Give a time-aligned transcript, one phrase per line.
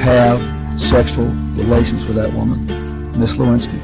[0.00, 0.38] have
[0.80, 1.26] sexual
[1.58, 2.66] relations with that woman,
[3.20, 3.78] Miss Lewinsky.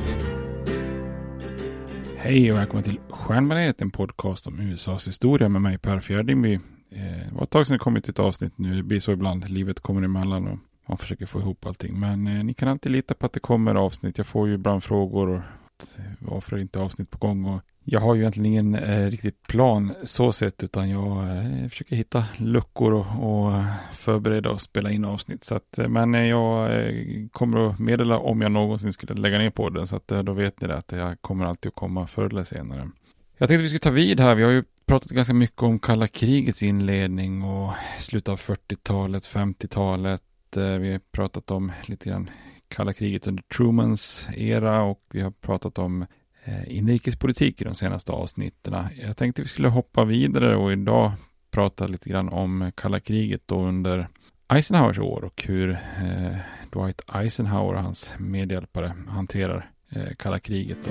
[2.16, 6.54] Hej och välkommen till Stjärnbaneret, en podcast om USAs historia med mig Per Fjärdingby.
[6.54, 8.76] Eh, Det var ett tag sedan det kom ett avsnitt nu.
[8.76, 9.48] Det blir så ibland.
[9.48, 10.58] Livet kommer emellan och
[10.88, 12.00] man försöker få ihop allting.
[12.00, 14.18] Men eh, ni kan alltid lita på att det kommer avsnitt.
[14.18, 15.40] Jag får ju ibland frågor och
[16.18, 17.44] varför är inte avsnitt på gång.
[17.44, 21.96] Och jag har ju egentligen ingen eh, riktig plan så sett utan jag eh, försöker
[21.96, 25.44] hitta luckor och, och eh, förbereda och spela in avsnitt.
[25.44, 26.94] Så att, eh, men eh, jag eh,
[27.32, 30.32] kommer att meddela om jag någonsin skulle lägga ner på den så att eh, då
[30.32, 32.90] vet ni det att jag kommer alltid att komma förr eller senare.
[33.38, 34.34] Jag tänkte vi skulle ta vid här.
[34.34, 40.22] Vi har ju pratat ganska mycket om kalla krigets inledning och slutet av 40-talet, 50-talet.
[40.56, 42.30] Eh, Vi har pratat om lite grann
[42.68, 46.06] kalla kriget under Trumans era och vi har pratat om
[46.44, 48.74] Eh, inrikespolitik i de senaste avsnitten.
[48.96, 51.12] Jag tänkte vi skulle hoppa vidare och idag
[51.50, 54.08] prata lite grann om kalla kriget då under
[54.48, 56.36] Eisenhowers år och hur eh,
[56.72, 60.78] Dwight Eisenhower och hans medhjälpare hanterar eh, kalla kriget.
[60.84, 60.90] Då.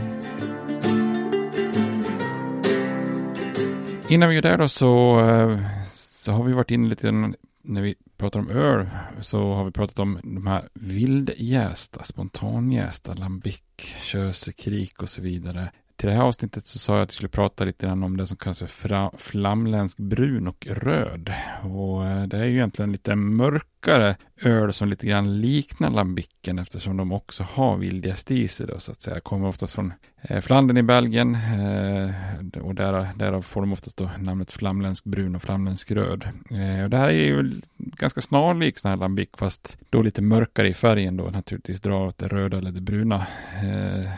[4.09, 7.81] Innan vi gör det då så, eh, så har vi varit inne lite grann när
[7.81, 8.90] vi pratar om öl
[9.22, 13.63] så har vi pratat om de här vildjästa, spontanjästa, lambic,
[14.01, 15.72] kösekrik och så vidare.
[15.95, 18.28] Till det här avsnittet så sa jag att vi skulle prata lite grann om det
[18.28, 21.34] som kallas för flamländsk brun och röd.
[21.63, 26.60] Och eh, det är ju egentligen lite mörk mörkare öl som lite grann liknar lambicken
[26.60, 29.19] eftersom de också har vildjäst i sig då så att säga.
[29.19, 34.10] Kommer oftast från eh, Flandern i Belgien eh, och där, därav får de oftast då
[34.19, 36.24] namnet flamländsk brun och flamländsk röd.
[36.50, 40.69] Eh, och det här är ju ganska snarlik sån här lambic fast då lite mörkare
[40.69, 43.28] i färgen då naturligtvis drar åt det röda eller det bruna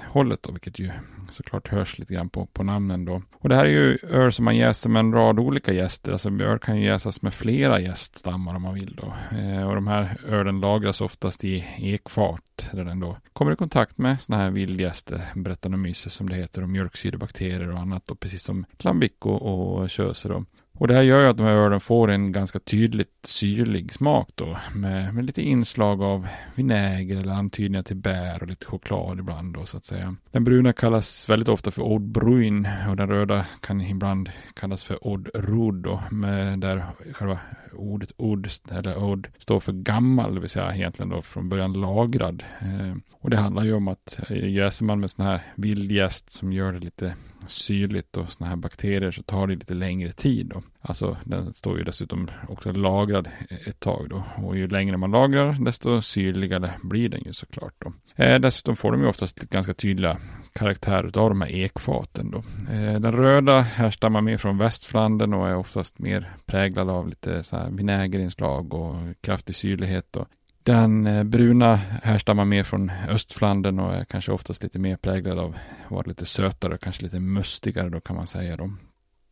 [0.09, 0.89] hållet då vilket ju
[1.29, 3.21] såklart hörs lite grann på, på namnen då.
[3.33, 6.11] Och det här är ju öl som man jäser med en rad olika gäster.
[6.11, 9.13] Alltså öl kan ju jäsas med flera gäststammar om man vill då.
[9.53, 13.97] Eh, och de här ölen lagras oftast i ekfat där den då kommer i kontakt
[13.97, 18.65] med sådana här vildgäster, Brettanomyces som det heter, och mjölksyrebakterier och annat, och precis som
[18.77, 20.45] lambic och, och köse då.
[20.77, 24.29] Och det här gör ju att de här ölen får en ganska tydligt syrlig smak
[24.35, 29.53] då med, med lite inslag av vinäger eller antydningar till bär och lite choklad ibland
[29.53, 30.15] då så att säga.
[30.31, 35.07] Den bruna kallas väldigt ofta för Odd Bruin och den röda kan ibland kallas för
[35.07, 37.39] Odd Rud då med där själva
[37.75, 42.43] ordet odd eller odd står för gammal, det vill säga egentligen då från början lagrad.
[42.61, 46.53] Eh, och det handlar ju om att eh, jäser man med sån här vildjäst som
[46.53, 47.15] gör det lite
[47.47, 50.61] syrligt och sådana här bakterier så tar det lite längre tid då.
[50.81, 53.29] Alltså den står ju dessutom också lagrad
[53.65, 54.23] ett tag då.
[54.37, 57.93] Och ju längre man lagrar desto syrligare blir den ju såklart då.
[58.15, 60.17] Eh, dessutom får de ju oftast ganska tydliga
[60.53, 62.37] karaktär av de här ekfaten då.
[62.73, 67.57] Eh, den röda härstammar mer från västflandern och är oftast mer präglad av lite så
[67.57, 70.07] här vinägerinslag och kraftig syrlighet.
[70.11, 70.25] Då.
[70.63, 75.55] Den eh, bruna härstammar mer från östflandern och är kanske oftast lite mer präglad av
[75.85, 78.71] att vara lite sötare och kanske lite mustigare då kan man säga då.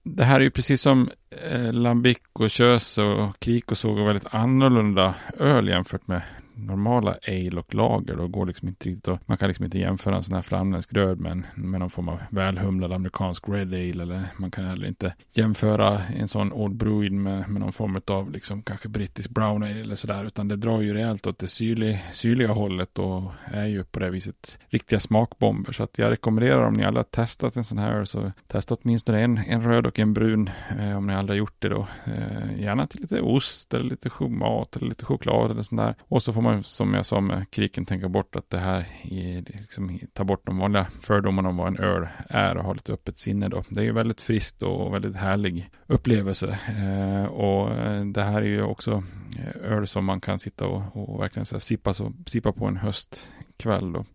[0.03, 1.09] Det här är ju precis som
[1.49, 6.21] eh, lambic och kös och krik och såg väldigt annorlunda öl jämfört med
[6.55, 8.15] normala ale och lager.
[8.15, 10.93] Då går liksom inte riktigt och, man kan liksom inte jämföra en sån här flamländsk
[10.93, 14.01] röd med, med någon form av välhumlad amerikansk red ale.
[14.03, 18.31] Eller man kan heller inte jämföra en sån Old Bruin med, med någon form av
[18.31, 20.25] liksom kanske brittisk brown ale eller sådär.
[20.25, 24.09] Utan det drar ju rejält åt det syrlig, syrliga hållet och är ju på det
[24.09, 25.71] viset riktiga smakbomber.
[25.71, 29.21] Så att jag rekommenderar om ni alla har testat en sån här så testa åtminstone
[29.21, 30.49] en, en röd och en brun
[30.79, 31.87] eh, om ni aldrig har gjort det då.
[32.05, 35.95] Eh, gärna till lite ost eller lite mat eller lite choklad eller sånt där.
[36.01, 39.41] Och så får man som jag sa med kriken tänka bort att det här är,
[39.41, 43.17] liksom, tar bort de vanliga fördomarna om vad en öl är och ha lite öppet
[43.17, 43.63] sinne då.
[43.69, 46.59] Det är ju väldigt friskt och väldigt härlig upplevelse.
[46.67, 49.03] Eh, och eh, det här är ju också
[49.37, 52.65] eh, öl som man kan sitta och, och verkligen så här, sippa, så, sippa på
[52.65, 54.05] en höstkväll då.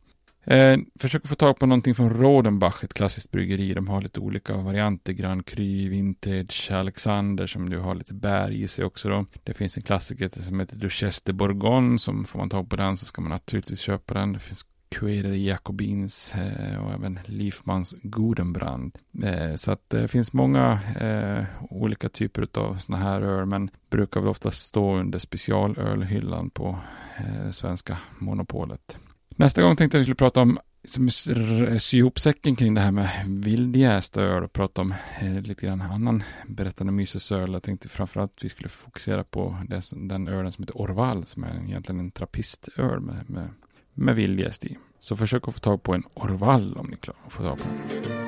[0.46, 3.74] Eh, försöker få tag på någonting från Rodenbach, ett klassiskt bryggeri.
[3.74, 5.12] De har lite olika varianter.
[5.12, 9.26] Grand Cru, Vintage, Alexander som nu har lite bär i sig också då.
[9.44, 11.98] Det finns en klassiker som heter Duchesse de Bourgogne.
[11.98, 14.32] Som får man tag på den så ska man naturligtvis köpa den.
[14.32, 18.98] Det finns Queer Jacobins eh, och även Liefmans Godenbrand.
[19.22, 24.20] Eh, så att det finns många eh, olika typer av sådana här öl men brukar
[24.20, 26.78] väl oftast stå under specialölhyllan på
[27.18, 28.98] eh, svenska monopolet.
[29.36, 31.10] Nästa gång tänkte jag att vi skulle prata om som
[31.78, 35.80] sy ihop säcken kring det här med vildjäst öl och prata om eh, lite grann
[35.80, 37.52] annan berättande mysesöl.
[37.52, 41.44] Jag tänkte framförallt att vi skulle fokusera på det, den ölen som heter Orval som
[41.44, 43.48] är egentligen en trappistöl med, med,
[43.94, 44.78] med vildjäst i.
[44.98, 47.64] Så försök att få tag på en Orval om ni klarar att få tag på
[47.64, 48.25] den.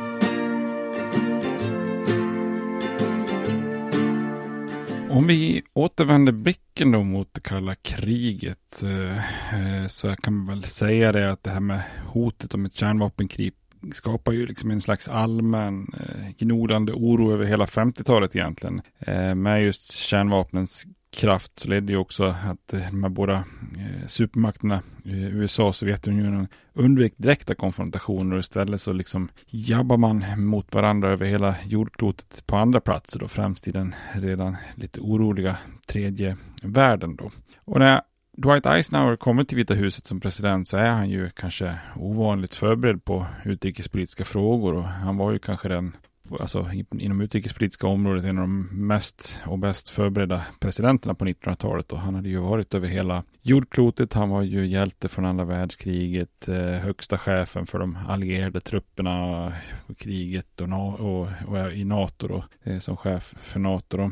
[5.10, 9.18] Om vi återvänder blicken då mot det kalla kriget eh,
[9.54, 13.52] eh, så kan man väl säga det att det här med hotet om ett kärnvapenkrig
[13.92, 18.82] skapar ju liksom en slags allmän eh, gnodande oro över hela 50-talet egentligen.
[18.98, 23.34] Eh, med just kärnvapnens kraft så ledde ju också att eh, de här båda
[23.76, 30.24] eh, supermakterna, eh, USA och Sovjetunionen, undvek direkta konfrontationer och istället så liksom jabbar man
[30.36, 35.56] mot varandra över hela jordklotet på andra platser då, främst i den redan lite oroliga
[35.86, 37.30] tredje världen då.
[37.64, 38.00] Och när
[38.36, 43.04] Dwight Eisenhower kommer till Vita huset som president så är han ju kanske ovanligt förberedd
[43.04, 45.96] på utrikespolitiska frågor och han var ju kanske den
[46.40, 51.98] alltså inom utrikespolitiska området en av de mest och bäst förberedda presidenterna på 1900-talet och
[51.98, 54.12] han hade ju varit över hela jordklotet.
[54.12, 59.52] Han var ju hjälte från andra världskriget, eh, högsta chefen för de allierade trupperna,
[59.98, 64.10] kriget och, och, och i NATO då, eh, som chef för NATO då.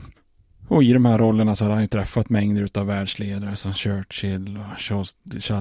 [0.68, 4.58] Och i de här rollerna så hade han ju träffat mängder av världsledare som Churchill
[4.58, 5.16] och Charles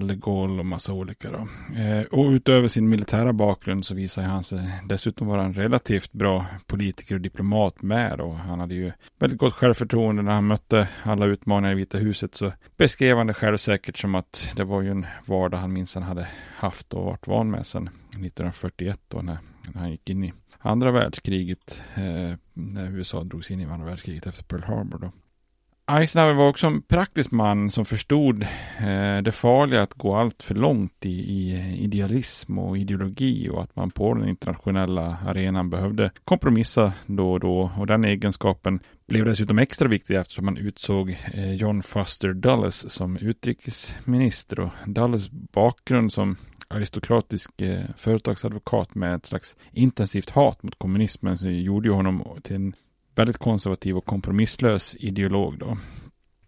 [0.07, 1.29] de Gaulle och massa olika.
[1.31, 1.47] Då.
[1.81, 6.45] Eh, och utöver sin militära bakgrund så visar han sig dessutom vara en relativt bra
[6.67, 8.21] politiker och diplomat med.
[8.21, 12.35] Och han hade ju väldigt gott självförtroende när han mötte alla utmaningar i Vita huset.
[12.35, 16.27] Så beskrev han det självsäkert som att det var ju en vardag han minst hade
[16.55, 19.37] haft och varit van med sedan 1941 då när,
[19.73, 20.33] när han gick in i
[20.65, 24.99] andra världskriget, eh, när USA drogs in i andra världskriget efter Pearl Harbor.
[24.99, 25.11] Då.
[25.87, 28.43] Eisenhower var också en praktisk man som förstod
[28.79, 33.63] eh, det farliga att gå allt för långt i, i, eh, idealism och ideologi och
[33.63, 39.25] att man på den internationella arenan behövde kompromissa då och då och den egenskapen blev
[39.25, 46.13] dessutom extra viktig eftersom man utsåg eh, John Foster Dulles som utrikesminister och Dulles bakgrund
[46.13, 52.39] som aristokratisk eh, företagsadvokat med ett slags intensivt hat mot kommunismen som gjorde ju honom
[52.43, 52.75] till en
[53.15, 55.77] väldigt konservativ och kompromisslös ideolog då.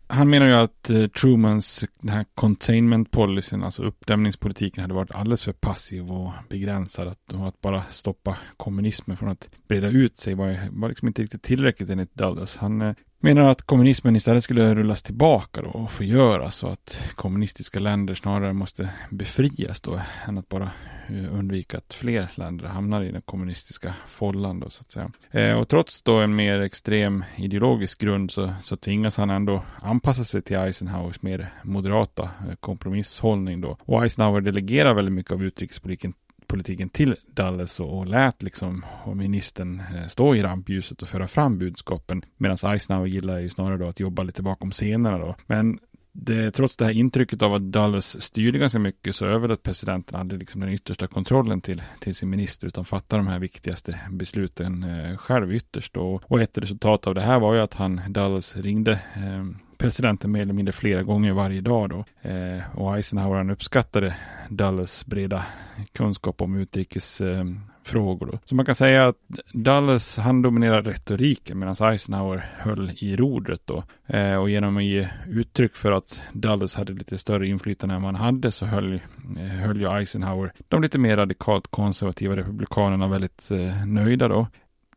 [0.08, 5.44] han menar ju att eh, Trumans den här containment policyn, alltså uppdämningspolitiken, hade varit alldeles
[5.44, 7.08] för passiv och begränsad.
[7.08, 11.22] Att, och att bara stoppa kommunismen från att breda ut sig var, var liksom inte
[11.22, 12.58] riktigt tillräckligt enligt Dulles.
[12.58, 17.80] Han eh, menar att kommunismen istället skulle rullas tillbaka då och förgöras så att kommunistiska
[17.80, 20.72] länder snarare måste befrias då än att bara
[21.10, 25.12] eh, undvika att fler länder hamnar i den kommunistiska follan då så att säga.
[25.32, 30.24] Eh, och trots då en mer extrem ideologisk grund så, så tvingas han ändå anpassa
[30.24, 33.78] sig till Eisenhowers mer moderata eh, kompromisshållning då.
[33.80, 36.14] Och Eisenhower delegerar väldigt mycket av utrikespolitiken
[36.48, 38.86] politiken till Dulles och, och lät liksom
[39.16, 42.22] ministern eh, stå i rampljuset och föra fram budskapen.
[42.38, 45.36] Medan Eisenhower gillar ju snarare då att jobba lite bakom scenerna då.
[45.46, 45.80] Men
[46.20, 50.40] det, trots det här intrycket av att Dulles styrde ganska mycket så överlät presidenten aldrig
[50.40, 55.18] liksom den yttersta kontrollen till, till sin minister utan fattade de här viktigaste besluten eh,
[55.18, 55.98] själv ytterst.
[55.98, 59.46] Och, och ett resultat av det här var ju att han, Dulles, ringde eh,
[59.78, 62.30] presidenten mer eller mindre flera gånger varje dag då.
[62.30, 64.16] Eh, och Eisenhower han uppskattade
[64.50, 65.46] Dulles breda
[65.94, 68.34] kunskap om utrikesfrågor.
[68.34, 69.16] Eh, Så man kan säga att
[69.54, 73.84] Dulles han dominerade retoriken medan Eisenhower höll i rodret då.
[74.08, 78.16] Eh, och genom att ge uttryck för att Dulles hade lite större inflytande än man
[78.16, 78.94] hade så höll,
[79.38, 84.48] eh, höll ju Eisenhower de lite mer radikalt konservativa republikanerna väldigt eh, nöjda då.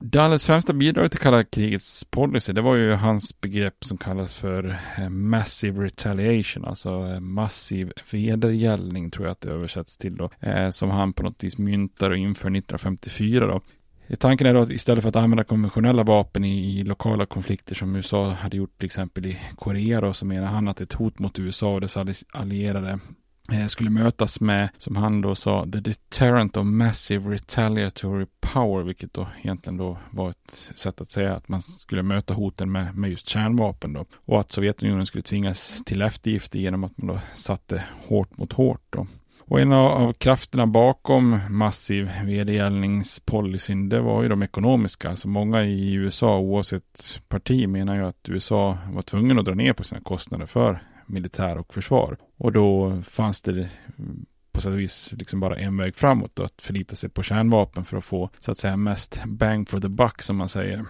[0.03, 4.79] Dallas främsta bidrag till kalla krigets policy, det var ju hans begrepp som kallas för
[4.99, 10.71] eh, massive retaliation, alltså eh, massiv vedergällning tror jag att det översätts till då, eh,
[10.71, 13.61] som han på något vis myntar och inför 1954 då.
[14.17, 17.97] Tanken är då att istället för att använda konventionella vapen i, i, lokala konflikter som
[17.97, 21.39] USA hade gjort till exempel i Korea då, så menar han att ett hot mot
[21.39, 22.99] USA och dess allierade
[23.53, 29.15] Eh, skulle mötas med, som han då sa, the deterrent of massive retaliatory power, vilket
[29.15, 33.11] då egentligen då var ett sätt att säga att man skulle möta hoten med, med
[33.11, 34.05] just kärnvapen då.
[34.15, 38.83] Och att Sovjetunionen skulle tvingas till eftergifter genom att man då satte hårt mot hårt
[38.91, 39.07] då.
[39.51, 45.11] Och en av, av krafterna bakom massiv vedergällningspolicyn, det var ju de ekonomiska.
[45.11, 49.73] Alltså många i USA, oavsett parti, menar ju att USA var tvungen att dra ner
[49.73, 52.17] på sina kostnader för militär och försvar.
[52.37, 53.71] Och då fanns det
[54.53, 57.85] på sätt och vis liksom bara en väg framåt då, att förlita sig på kärnvapen
[57.85, 60.85] för att få så att säga mest bang for the buck som man säger.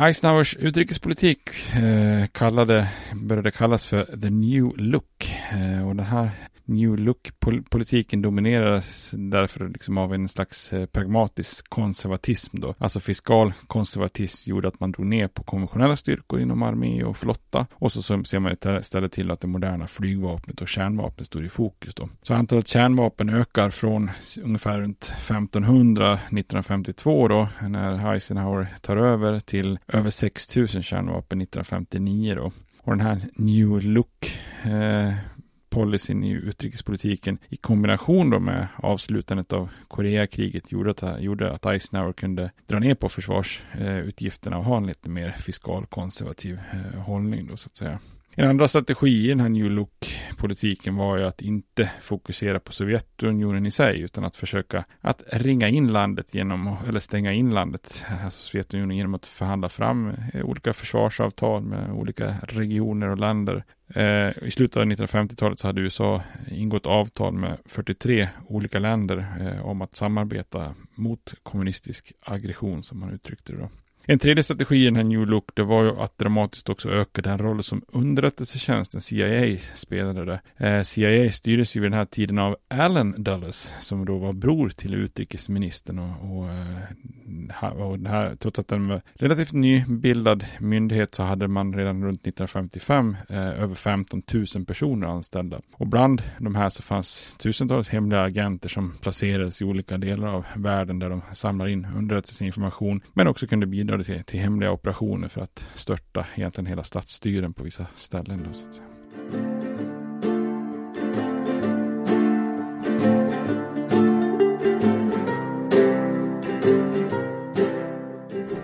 [0.00, 5.32] Eisenhowers utrikespolitik eh, kallade, började kallas för the new look.
[5.52, 6.30] Eh, och den här
[6.70, 12.74] New Look-politiken dominerades därför liksom av en slags eh, pragmatisk konservatism då.
[12.78, 17.66] Alltså fiskal konservatism gjorde att man drog ner på konventionella styrkor inom armé och flotta.
[17.72, 21.48] Och så, så ser man istället till att det moderna flygvapnet och kärnvapnet står i
[21.48, 22.08] fokus då.
[22.22, 24.10] Så antalet kärnvapen ökar från
[24.42, 32.34] ungefär runt 1500 1952 då, när Eisenhower tar över till över 6 000 kärnvapen 1959
[32.34, 32.52] då.
[32.82, 35.14] Och den här New Look eh,
[35.70, 42.12] policyn i utrikespolitiken i kombination då med avslutandet av Koreakriget gjorde att, gjorde att Eisenhower
[42.12, 47.56] kunde dra ner på försvarsutgifterna och ha en lite mer fiskal konservativ eh, hållning då
[47.56, 47.98] så att säga.
[48.34, 53.66] En andra strategi i den här New Look-politiken var ju att inte fokusera på Sovjetunionen
[53.66, 58.40] i sig, utan att försöka att ringa in landet genom, eller stänga in landet, alltså
[58.40, 63.64] Sovjetunionen genom att förhandla fram eh, olika försvarsavtal med olika regioner och länder.
[63.94, 69.66] Eh, I slutet av 1950-talet så hade USA ingått avtal med 43 olika länder eh,
[69.66, 73.70] om att samarbeta mot kommunistisk aggression, som man uttryckte det då.
[74.06, 77.22] En tredje strategi i den här New Look, det var ju att dramatiskt också öka
[77.22, 80.40] den roll som underrättelsetjänsten CIA spelade.
[80.56, 84.68] Eh, CIA styrdes ju vid den här tiden av Allen Dulles, som då var bror
[84.68, 91.14] till utrikesministern och, och, eh, och det här, trots att den var relativt nybildad myndighet
[91.14, 94.22] så hade man redan runt 1955 eh, över 15
[94.54, 95.60] 000 personer anställda.
[95.72, 100.44] Och bland de här så fanns tusentals hemliga agenter som placerades i olika delar av
[100.56, 105.28] världen där de samlar in underrättelseinformation, men också kunde bidra bidrar till, till hemliga operationer
[105.28, 108.46] för att störta egentligen hela statsstyren på vissa ställen.
[108.48, 108.86] Då, så att säga.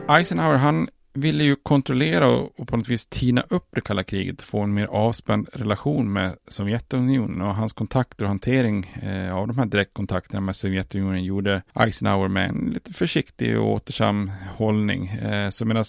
[0.08, 4.46] Eisenhower han ville ju kontrollera och, på något vis tina upp det kalla kriget och
[4.46, 9.58] få en mer avspänd relation med Sovjetunionen och hans kontakter och hantering eh, av de
[9.58, 15.06] här direktkontakterna med Sovjetunionen gjorde Eisenhower med en lite försiktig och återsam hållning.
[15.06, 15.84] Eh, så medan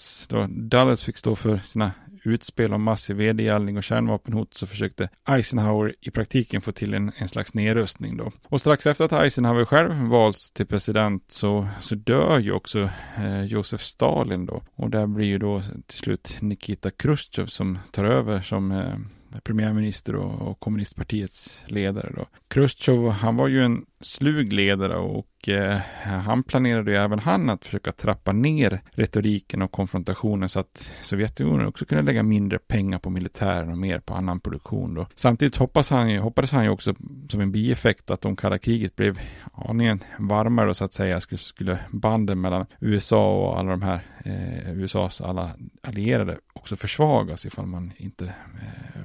[0.48, 1.92] Dulles fick stå för sina
[2.28, 7.28] utspel om massiv vedergällning och kärnvapenhot så försökte Eisenhower i praktiken få till en, en
[7.28, 8.32] slags nedrustning då.
[8.44, 13.44] Och strax efter att Eisenhower själv valts till president så, så dör ju också eh,
[13.44, 14.62] Josef Stalin då.
[14.74, 18.96] Och där blir ju då till slut Nikita Khrushchev som tar över som eh,
[19.42, 22.12] premiärminister och, och kommunistpartiets ledare.
[22.16, 22.26] Då.
[22.48, 27.66] Khrushchev, han var ju en slug ledare och eh, han planerade ju även han att
[27.66, 33.10] försöka trappa ner retoriken och konfrontationen så att Sovjetunionen också kunde lägga mindre pengar på
[33.10, 34.94] militären och mer på annan produktion.
[34.94, 35.06] Då.
[35.14, 36.94] Samtidigt hoppas han hoppades han ju också
[37.28, 39.20] som en bieffekt att om kalla kriget blev
[39.52, 44.00] aningen varmare då, så att säga skulle, skulle banden mellan USA och alla de här
[44.24, 45.50] eh, USAs alla
[45.82, 49.00] allierade också försvagas ifall man inte eh,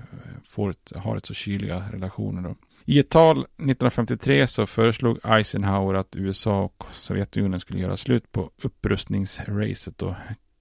[0.50, 2.42] får ett, har ett så kyliga relationer.
[2.42, 2.56] Då.
[2.86, 8.52] I ett tal 1953 så föreslog Eisenhower att USA och Sovjetunionen skulle göra slut på
[8.64, 10.14] upprustningsracet och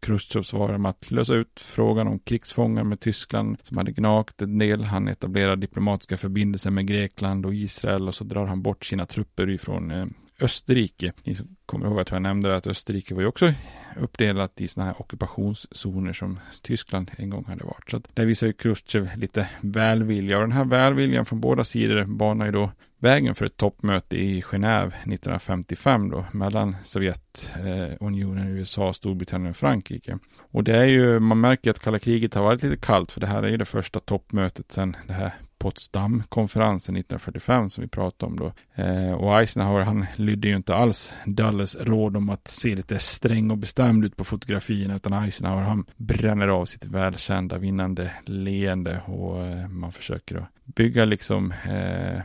[0.07, 4.59] Chrusjtjov svarade med att lösa ut frågan om krigsfångar med Tyskland som hade gnagt en
[4.59, 4.85] del.
[4.85, 9.51] Han etablerar diplomatiska förbindelser med Grekland och Israel och så drar han bort sina trupper
[9.51, 10.07] ifrån eh,
[10.43, 11.13] Österrike.
[11.25, 13.53] Ni kommer ihåg att jag nämnde att Österrike var ju också
[13.97, 17.91] uppdelat i sådana här ockupationszoner som Tyskland en gång hade varit.
[17.91, 22.05] Så att där visar ju Khrushchev lite välvilja och den här välviljan från båda sidor
[22.05, 28.93] banar ju då vägen för ett toppmöte i Genève 1955 då mellan Sovjetunionen, eh, USA,
[28.93, 30.19] Storbritannien och Frankrike.
[30.39, 33.27] Och det är ju, man märker att kalla kriget har varit lite kallt för det
[33.27, 35.33] här är ju det första toppmötet sedan det här
[35.63, 38.53] Potsdam-konferensen 1945 som vi pratade om då.
[38.83, 43.51] Eh, och Eisenhower han lydde ju inte alls Dulles råd om att se lite sträng
[43.51, 49.45] och bestämd ut på fotografierna utan Eisenhower han bränner av sitt välkända vinnande leende och
[49.45, 52.21] eh, man försöker då bygga liksom eh,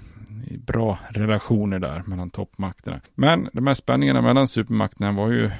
[0.57, 3.01] bra relationer där mellan toppmakterna.
[3.15, 5.51] Men de här spänningarna mellan supermakterna var ju eh,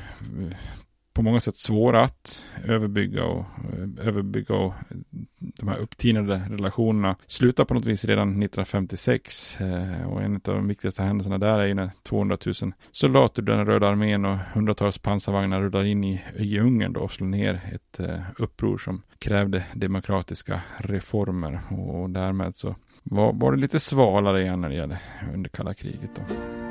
[1.18, 4.98] på många sätt svåra att överbygga och eh, överbygga och eh,
[5.40, 10.68] de här upptinade relationerna slutar på något vis redan 1956 eh, och en av de
[10.68, 12.54] viktigaste händelserna där är ju när 200 000
[12.92, 17.12] soldater ur den röda armén och hundratals pansarvagnar rullar in i, i Ungern då och
[17.12, 18.00] slår ner ett
[18.38, 24.70] uppror som krävde demokratiska reformer och därmed så var, var det lite svalare igen när
[24.70, 25.00] det gällde
[25.34, 26.67] under kalla kriget då.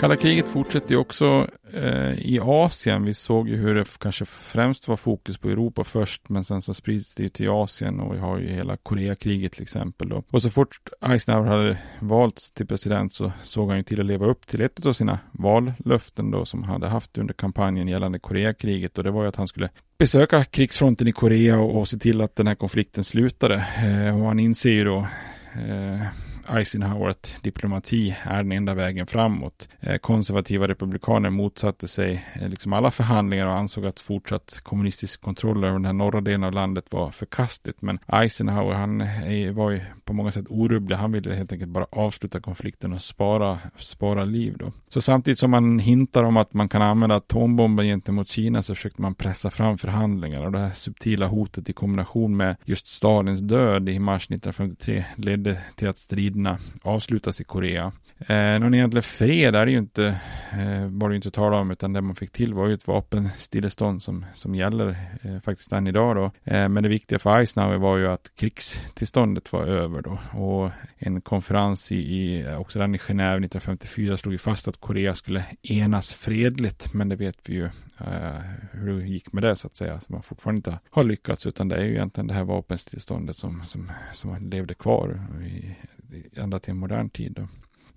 [0.00, 3.04] Kalla kriget fortsätter ju också eh, i Asien.
[3.04, 6.74] Vi såg ju hur det kanske främst var fokus på Europa först, men sen så
[6.74, 10.08] sprids det ju till Asien och vi har ju hela Koreakriget till exempel.
[10.08, 10.22] Då.
[10.30, 14.26] Och så fort Eisenhower hade valts till president så såg han ju till att leva
[14.26, 18.98] upp till ett av sina vallöften då som han hade haft under kampanjen gällande Koreakriget
[18.98, 22.20] och det var ju att han skulle besöka krigsfronten i Korea och, och se till
[22.20, 23.54] att den här konflikten slutade.
[23.54, 24.98] Eh, och han inser ju då
[25.68, 29.68] eh, Eisenhower att diplomati är den enda vägen framåt.
[29.80, 35.64] Eh, konservativa republikaner motsatte sig eh, liksom alla förhandlingar och ansåg att fortsatt kommunistisk kontroll
[35.64, 37.82] över den här norra delen av landet var förkastligt.
[37.82, 40.96] Men Eisenhower, han eh, var ju på många sätt orubblig.
[40.96, 44.72] Han ville helt enkelt bara avsluta konflikten och spara, spara liv då.
[44.88, 49.02] Så samtidigt som man hintar om att man kan använda atombomber gentemot Kina så försökte
[49.02, 53.88] man pressa fram förhandlingar och det här subtila hotet i kombination med just Stalins död
[53.88, 57.92] i mars 1953 ledde till att striden striderna avslutas i Korea.
[58.18, 60.06] Eh, någon egentlig fred är det ju inte,
[60.52, 62.86] eh, var det ju inte tala om, utan det man fick till var ju ett
[62.86, 66.24] vapenstillestånd som, som gäller eh, faktiskt än idag då.
[66.44, 70.18] Eh, men det viktiga för Eisenhower var ju att krigstillståndet var över då.
[70.38, 75.14] Och en konferens i, i också den i Genève 1954 slog ju fast att Korea
[75.14, 77.64] skulle enas fredligt, men det vet vi ju
[78.00, 78.40] eh,
[78.72, 81.68] hur det gick med det så att säga, som man fortfarande inte har lyckats, utan
[81.68, 85.76] det är ju egentligen det här vapenstilleståndet som, som, som levde kvar i,
[86.36, 87.32] ända till modern tid.
[87.32, 87.48] Då.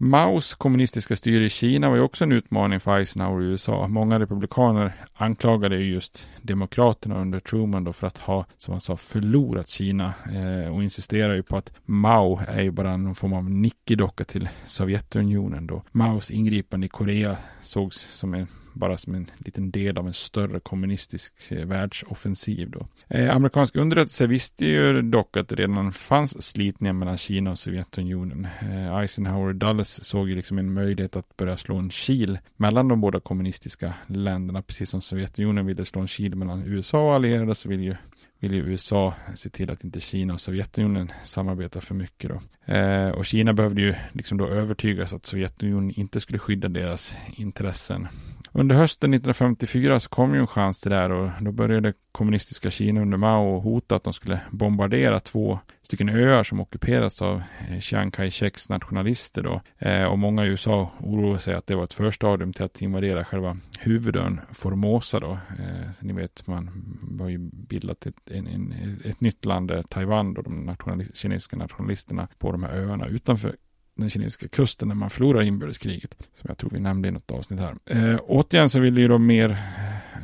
[0.03, 3.87] Maos kommunistiska styre i Kina var ju också en utmaning för Eisenhower i USA.
[3.87, 9.69] Många republikaner anklagade just demokraterna under Truman då för att ha, som han sa, förlorat
[9.69, 14.23] Kina eh, och insisterar ju på att Mao är ju bara någon form av nickedocka
[14.23, 15.83] till Sovjetunionen då.
[15.91, 20.59] Maos ingripande i Korea sågs som en bara som en liten del av en större
[20.59, 22.69] kommunistisk eh, världsoffensiv.
[22.69, 22.87] Då.
[23.07, 28.47] Eh, amerikansk underrättelse visste ju dock att det redan fanns slitningar mellan Kina och Sovjetunionen.
[28.61, 32.87] Eh, Eisenhower och Dulles såg ju liksom en möjlighet att börja slå en kil mellan
[32.87, 37.55] de båda kommunistiska länderna, precis som Sovjetunionen ville slå en kil mellan USA och allierade
[37.55, 37.95] så vill ju
[38.41, 42.29] vill ju USA se till att inte Kina och Sovjetunionen samarbetar för mycket.
[42.29, 42.73] Då.
[42.73, 48.07] Eh, och Kina behövde ju liksom då övertygas att Sovjetunionen inte skulle skydda deras intressen
[48.53, 52.71] under hösten 1954 så kom ju en chans till det här och då började kommunistiska
[52.71, 57.79] Kina under Mao hota att de skulle bombardera två stycken öar som ockuperats av eh,
[57.79, 59.61] Chiang Kai-sheks nationalister då.
[59.77, 63.25] Eh, och många i USA oroade sig att det var ett förstadium till att invadera
[63.25, 65.31] själva huvudön Formosa då.
[65.31, 66.69] Eh, ni vet, man
[67.19, 68.73] har ju bildat ett, en, en,
[69.05, 73.55] ett nytt land där Taiwan då de nationalist, kinesiska nationalisterna på de här öarna utanför
[73.97, 76.15] den kinesiska kusten när man förlorar inbördeskriget.
[76.33, 77.75] Som jag tror vi nämnde i något avsnitt här.
[77.85, 79.49] Eh, återigen så ville ju då mer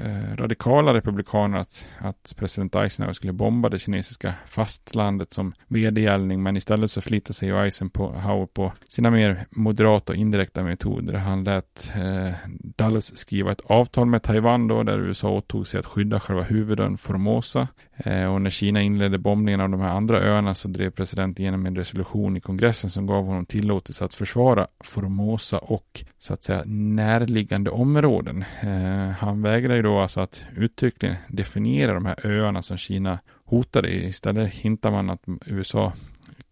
[0.03, 6.43] eh, radikala republikaner att, att president Eisenhower skulle bomba det kinesiska fastlandet som vedergällning.
[6.43, 11.13] Men istället så förlitade sig ju Eisenhower på sina mer moderata och indirekta metoder.
[11.13, 15.85] Han lät eh, Dulles skriva ett avtal med Taiwan då där USA åtog sig att
[15.85, 17.67] skydda själva huvudön Formosa.
[17.97, 21.65] Eh, och när Kina inledde bombningen av de här andra öarna så drev presidenten igenom
[21.65, 26.63] en resolution i kongressen som gav honom tillåtelse att försvara Formosa och så att säga
[26.65, 28.45] närliggande områden.
[28.61, 33.93] Eh, han vägrade ju då alltså att uttryckligen definiera de här öarna som Kina hotade.
[33.93, 35.93] Istället hintar man att USA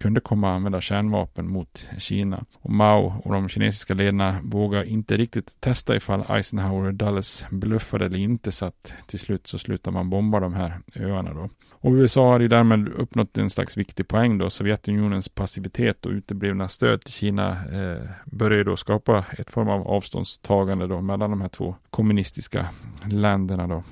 [0.06, 2.46] kunde komma att använda kärnvapen mot Kina.
[2.62, 8.06] Och Mao och de kinesiska ledarna vågade inte riktigt testa ifall Eisenhower och Dulles bluffade
[8.06, 11.50] eller inte så att till slut så slutar man bomba de här öarna då.
[11.72, 14.50] Och USA hade ju därmed uppnått en slags viktig poäng då.
[14.50, 20.88] Sovjetunionens passivitet och uteblivna stöd till Kina eh, började då skapa ett form av avståndstagande
[20.88, 22.70] då mellan de här två kommunistiska
[23.06, 23.84] länderna då.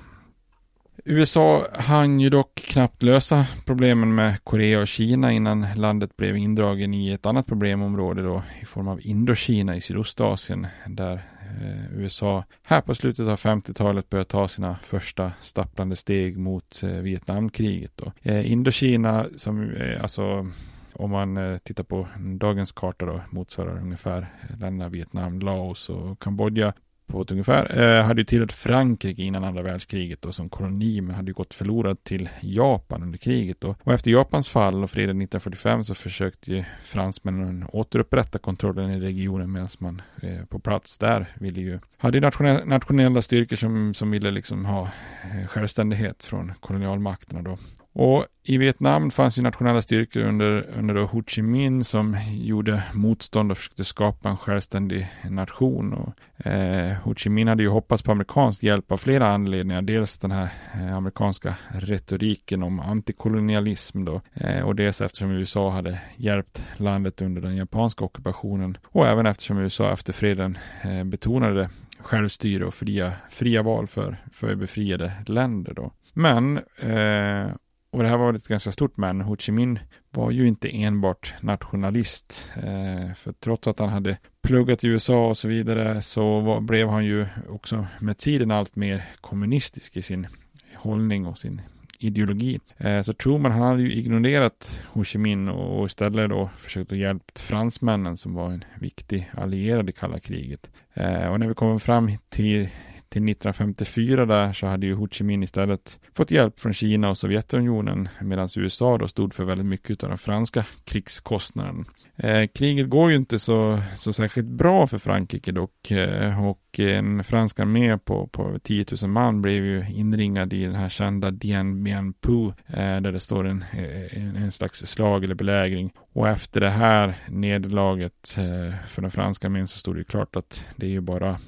[1.06, 6.94] USA hann ju dock knappt lösa problemen med Korea och Kina innan landet blev indragen
[6.94, 12.80] i ett annat problemområde då i form av Indokina i Sydostasien där eh, USA här
[12.80, 17.92] på slutet av 50-talet började ta sina första stapplande steg mot eh, Vietnamkriget.
[17.96, 18.12] Då.
[18.22, 20.50] Eh, Indokina som alltså
[20.92, 26.72] om man tittar på dagens karta då motsvarar ungefär länderna Vietnam, Laos och Kambodja
[27.06, 27.78] på ett ungefär.
[27.80, 31.54] Eh, hade ju tillhört Frankrike innan andra världskriget och som koloni men hade ju gått
[31.54, 33.64] förlorad till Japan under kriget.
[33.64, 39.00] Och, och efter Japans fall och freden 1945 så försökte ju fransmännen återupprätta kontrollen i
[39.00, 44.10] regionen medan man eh, på plats där ville ju hade nationella, nationella styrkor som, som
[44.10, 44.82] ville liksom ha
[45.22, 47.58] eh, självständighet från kolonialmakterna då.
[47.96, 53.50] Och i Vietnam fanns ju nationella styrkor under, under Ho Chi Minh som gjorde motstånd
[53.50, 55.92] och försökte skapa en självständig nation.
[55.92, 59.82] Och, eh, Ho Chi Minh hade ju hoppats på amerikansk hjälp av flera anledningar.
[59.82, 66.00] Dels den här eh, amerikanska retoriken om antikolonialism då eh, och dels eftersom USA hade
[66.16, 72.64] hjälpt landet under den japanska ockupationen och även eftersom USA efter freden eh, betonade självstyre
[72.64, 75.92] och fria, fria val för, för befriade länder då.
[76.12, 77.54] Men eh,
[77.94, 79.20] och det här var ett ganska stort men.
[79.20, 79.78] Ho Chi Minh
[80.10, 82.50] var ju inte enbart nationalist.
[82.56, 86.88] Eh, för trots att han hade pluggat i USA och så vidare så var, blev
[86.88, 90.26] han ju också med tiden allt mer kommunistisk i sin
[90.74, 91.60] hållning och sin
[91.98, 92.60] ideologi.
[92.76, 96.92] Eh, så Truman han hade ju ignorerat Ho Chi Minh och, och istället då försökt
[96.92, 100.70] att hjälpa fransmännen som var en viktig allierad i kalla kriget.
[100.94, 102.68] Eh, och när vi kommer fram till
[103.14, 107.18] till 1954 där så hade ju Ho Chi Minh istället fått hjälp från Kina och
[107.18, 111.84] Sovjetunionen medan USA då stod för väldigt mycket av den franska krigskostnaden.
[112.16, 117.24] Eh, kriget går ju inte så, så särskilt bra för Frankrike dock eh, och en
[117.24, 121.84] fransk armé på, på 10 000 man blev ju inringad i den här kända Dien
[121.84, 123.64] Bien Phu eh, där det står en,
[124.10, 129.46] en, en, slags slag eller belägring och efter det här nederlaget eh, för den franska
[129.46, 131.38] armén så stod det ju klart att det är ju bara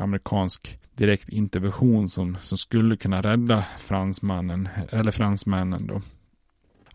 [0.00, 6.02] amerikansk direkt intervention som, som skulle kunna rädda fransmannen, eller fransmännen då.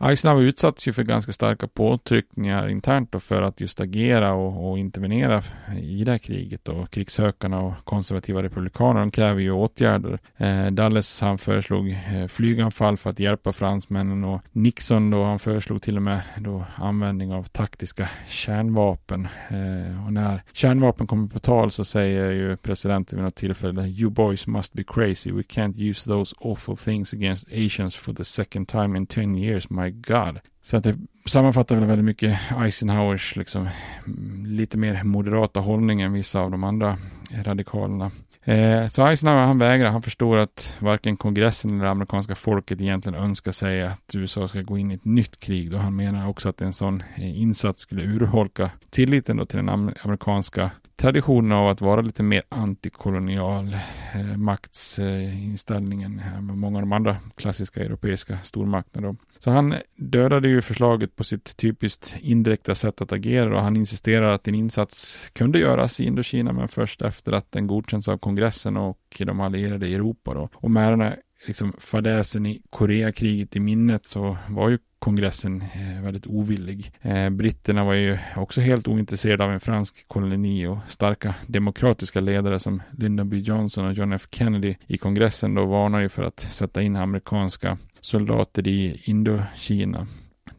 [0.04, 4.80] Eisenhower utsattes ju för ganska starka påtryckningar internt då för att just agera och, och
[4.80, 5.44] intervenera
[5.82, 6.68] i det här kriget.
[6.68, 10.20] Och krigshökarna och konservativa republikaner de kräver ju åtgärder.
[10.38, 15.82] Eh, Dulles han föreslog eh, flyganfall för att hjälpa fransmännen och Nixon då han föreslog
[15.82, 19.28] till och med då användning av taktiska kärnvapen.
[19.50, 24.10] Eh, och när kärnvapen kommer på tal så säger ju presidenten vid något tillfälle You
[24.10, 25.32] boys must be crazy.
[25.32, 29.70] We can't use those awful things against Asians for the second time in ten years
[29.70, 30.40] my God.
[30.62, 33.68] Så att det sammanfattar väl väldigt mycket Eisenhowers liksom
[34.46, 36.98] lite mer moderata hållning än vissa av de andra
[37.44, 38.12] radikalerna.
[38.44, 43.52] Eh, så Eisenhower han vägrar, han förstår att varken kongressen eller amerikanska folket egentligen önskar
[43.52, 45.72] sig att USA ska gå in i ett nytt krig.
[45.72, 49.70] Då han menar också att en sån eh, insats skulle urholka tilliten då till den
[49.70, 53.74] amerikanska traditionen av att vara lite mer antikolonial
[54.16, 59.16] eh, maktsinställningen eh, med många av de andra klassiska europeiska stormakterna.
[59.40, 64.32] Så han dödade ju förslaget på sitt typiskt indirekta sätt att agera och han insisterar
[64.32, 68.78] att en insats kunde göras i Indokina men först efter att den godkänts av kongressen
[68.78, 70.34] och de allierade i Europa.
[70.34, 70.50] Då.
[70.54, 71.16] Och märarna
[71.48, 76.92] liksom, fadäsen i Koreakriget i minnet så var ju kongressen eh, väldigt ovillig.
[77.02, 82.60] Eh, britterna var ju också helt ointresserade av en fransk koloni och starka demokratiska ledare
[82.60, 83.38] som Lyndon B.
[83.38, 84.28] Johnson och John F.
[84.32, 90.08] Kennedy i kongressen då varnar ju för att sätta in amerikanska soldater i Indokina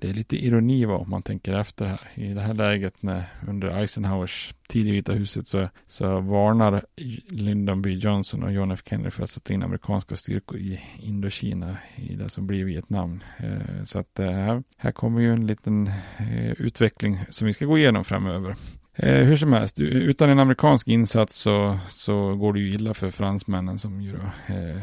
[0.03, 2.11] det är lite ironi om man tänker efter här.
[2.15, 6.83] I det här läget när under Eisenhowers tid i Vita huset så, så varnar
[7.29, 11.77] Lyndon B Johnson och John F Kennedy för att sätta in amerikanska styrkor i Indokina
[11.97, 13.21] i det som blir Vietnam.
[13.37, 15.87] Eh, så att eh, här kommer ju en liten
[16.19, 18.57] eh, utveckling som vi ska gå igenom framöver.
[18.95, 23.11] Eh, hur som helst, utan en amerikansk insats så, så går det ju illa för
[23.11, 24.83] fransmännen som ju då, eh,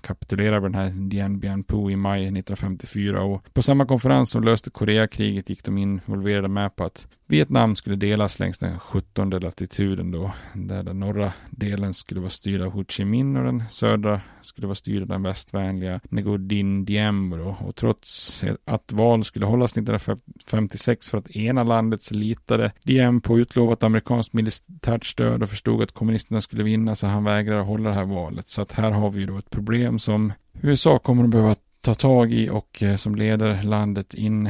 [0.00, 3.22] kapitulerar med den här Dien Bien Phu i maj 1954.
[3.22, 7.96] Och på samma konferens som löste Koreakriget gick de involverade med på att Vietnam skulle
[7.96, 12.84] delas längs den 17 latituden då, där den norra delen skulle vara styrd av Ho
[12.88, 17.56] Chi Minh och den södra skulle vara styrd av den västvänliga Ngo Dinh Diem då.
[17.66, 23.38] Och trots att val skulle hållas 1956 för att ena landet så litade Diem på
[23.38, 27.94] utlovat amerikanskt militärt stöd och förstod att kommunisterna skulle vinna så han vägrade hålla det
[27.94, 28.48] här valet.
[28.48, 31.94] Så att här har vi ju då ett problem som USA kommer att behöva ta
[31.94, 34.46] tag i och eh, som leder landet in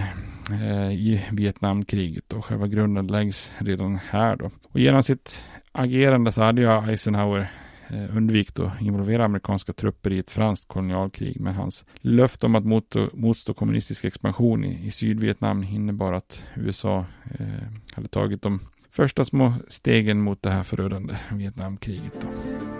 [0.50, 4.50] eh, i Vietnamkriget och själva grunden läggs redan här då.
[4.62, 7.52] Och genom sitt agerande så hade ju Eisenhower
[7.88, 11.40] eh, undvikit att involvera amerikanska trupper i ett franskt kolonialkrig.
[11.40, 17.04] Men hans löfte om att motstå, motstå kommunistisk expansion i, i Sydvietnam innebar att USA
[17.38, 17.46] eh,
[17.94, 22.14] hade tagit de första små stegen mot det här förödande Vietnamkriget.
[22.20, 22.79] Då.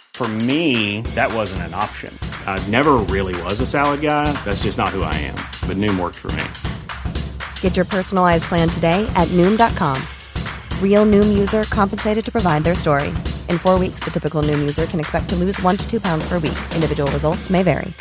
[0.21, 2.13] For me, that wasn't an option.
[2.45, 4.31] I never really was a salad guy.
[4.45, 5.33] That's just not who I am.
[5.67, 6.43] But Noom worked for me.
[7.61, 9.97] Get your personalized plan today at Noom.com.
[10.79, 13.07] Real Noom user compensated to provide their story.
[13.49, 16.23] In four weeks, the typical Noom user can expect to lose one to two pounds
[16.29, 16.59] per week.
[16.75, 17.91] Individual results may vary.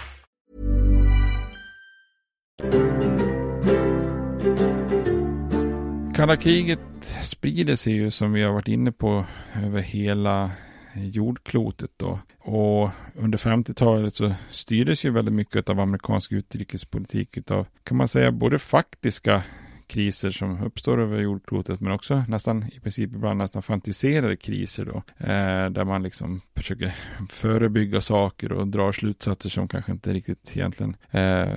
[6.15, 6.81] Kalla kriget
[7.23, 9.25] sprider sig ju som vi har varit inne på
[9.65, 10.51] över hela
[10.95, 12.19] jordklotet då.
[12.39, 18.33] Och under 50-talet så styrdes ju väldigt mycket av amerikansk utrikespolitik utav, kan man säga,
[18.33, 19.43] både faktiska
[19.91, 25.03] kriser som uppstår över jordklotet men också nästan i princip ibland nästan fantiserade kriser då.
[25.27, 26.95] Eh, där man liksom försöker
[27.31, 31.49] förebygga saker och drar slutsatser som kanske inte riktigt egentligen eh,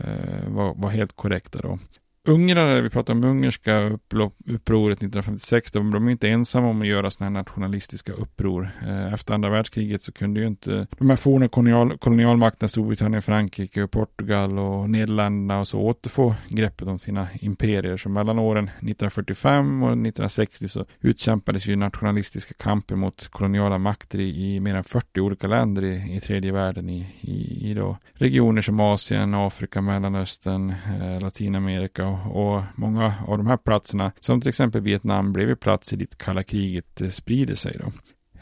[0.48, 1.80] var, var helt korrekta då.
[2.28, 4.00] Ungrare, vi pratar om ungerska
[4.46, 8.70] upproret 1956, de, de är inte ensamma om att göra sådana här nationalistiska uppror.
[8.88, 13.88] Eh, efter andra världskriget så kunde ju inte de här forna kolonial, kolonialmakterna, Storbritannien, Frankrike,
[13.88, 17.98] Portugal och Nederländerna och så återfå greppet om sina imperier.
[17.98, 24.56] Så mellan åren 1945 och 1960 så utkämpades ju nationalistiska kamper mot koloniala makter i,
[24.56, 28.62] i mer än 40 olika länder i, i tredje världen i, i, i då regioner
[28.62, 34.82] som Asien, Afrika, Mellanöstern, eh, Latinamerika och många av de här platserna, som till exempel
[34.82, 37.91] Vietnam, blev ju platser dit kalla kriget eh, sprider sig då.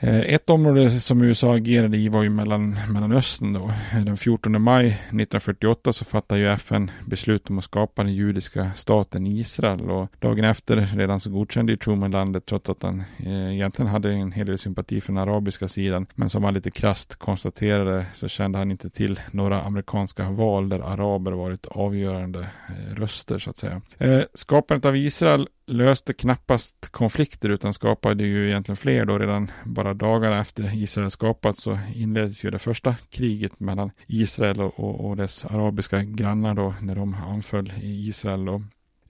[0.04, 3.72] Eh, ett område som USA agerade i var ju mellan, Mellanöstern då.
[4.06, 9.28] Den 14 maj 1948 så fattade ju FN beslut om att skapa den judiska staten
[9.28, 13.92] Israel och dagen efter redan så godkände ju Truman landet trots att han eh, egentligen
[13.92, 16.06] hade en hel del sympati för den arabiska sidan.
[16.16, 20.80] Men som han lite krast konstaterade så kände han inte till några amerikanska val där
[20.80, 23.82] araber varit avgörande eh, röster så att säga.
[23.98, 29.94] Eh, skapandet av Israel löste knappast konflikter utan skapade ju egentligen fler då redan bara
[29.94, 35.46] dagar efter Israel skapats så inleddes ju det första kriget mellan Israel och, och, dess
[35.46, 38.64] arabiska grannar då när de anföll i Israel Då.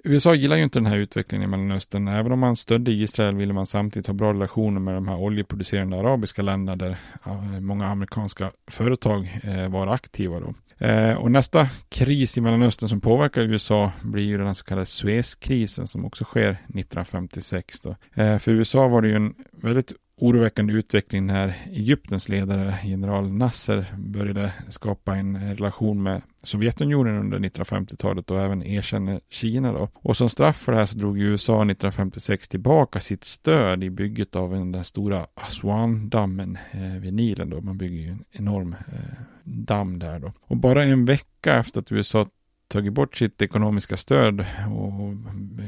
[0.04, 2.08] USA gillar ju inte den här utvecklingen i Mellanöstern.
[2.08, 6.00] Även om man stödde Israel ville man samtidigt ha bra relationer med de här oljeproducerande
[6.00, 6.98] arabiska länderna där
[7.60, 10.54] många amerikanska företag eh, var aktiva då.
[10.82, 15.88] Eh, och nästa kris i Mellanöstern som påverkar USA blir ju den så kallade Suezkrisen
[15.88, 17.82] som också sker 1956.
[17.82, 17.96] Då.
[18.14, 23.86] Eh, för USA var det ju en väldigt oroväckande utveckling när Egyptens ledare general Nasser
[23.98, 29.90] började skapa en relation med Sovjetunionen under 1950-talet och även erkänner Kina då.
[29.94, 34.36] Och som straff för det här så drog USA 1956 tillbaka sitt stöd i bygget
[34.36, 37.62] av den stora Aswan-dammen eh, vid Nilen då.
[37.62, 40.34] Man bygger ju en enorm eh, damm där då.
[40.42, 42.28] Och bara en vecka efter att USA
[42.72, 45.14] tagit bort sitt ekonomiska stöd och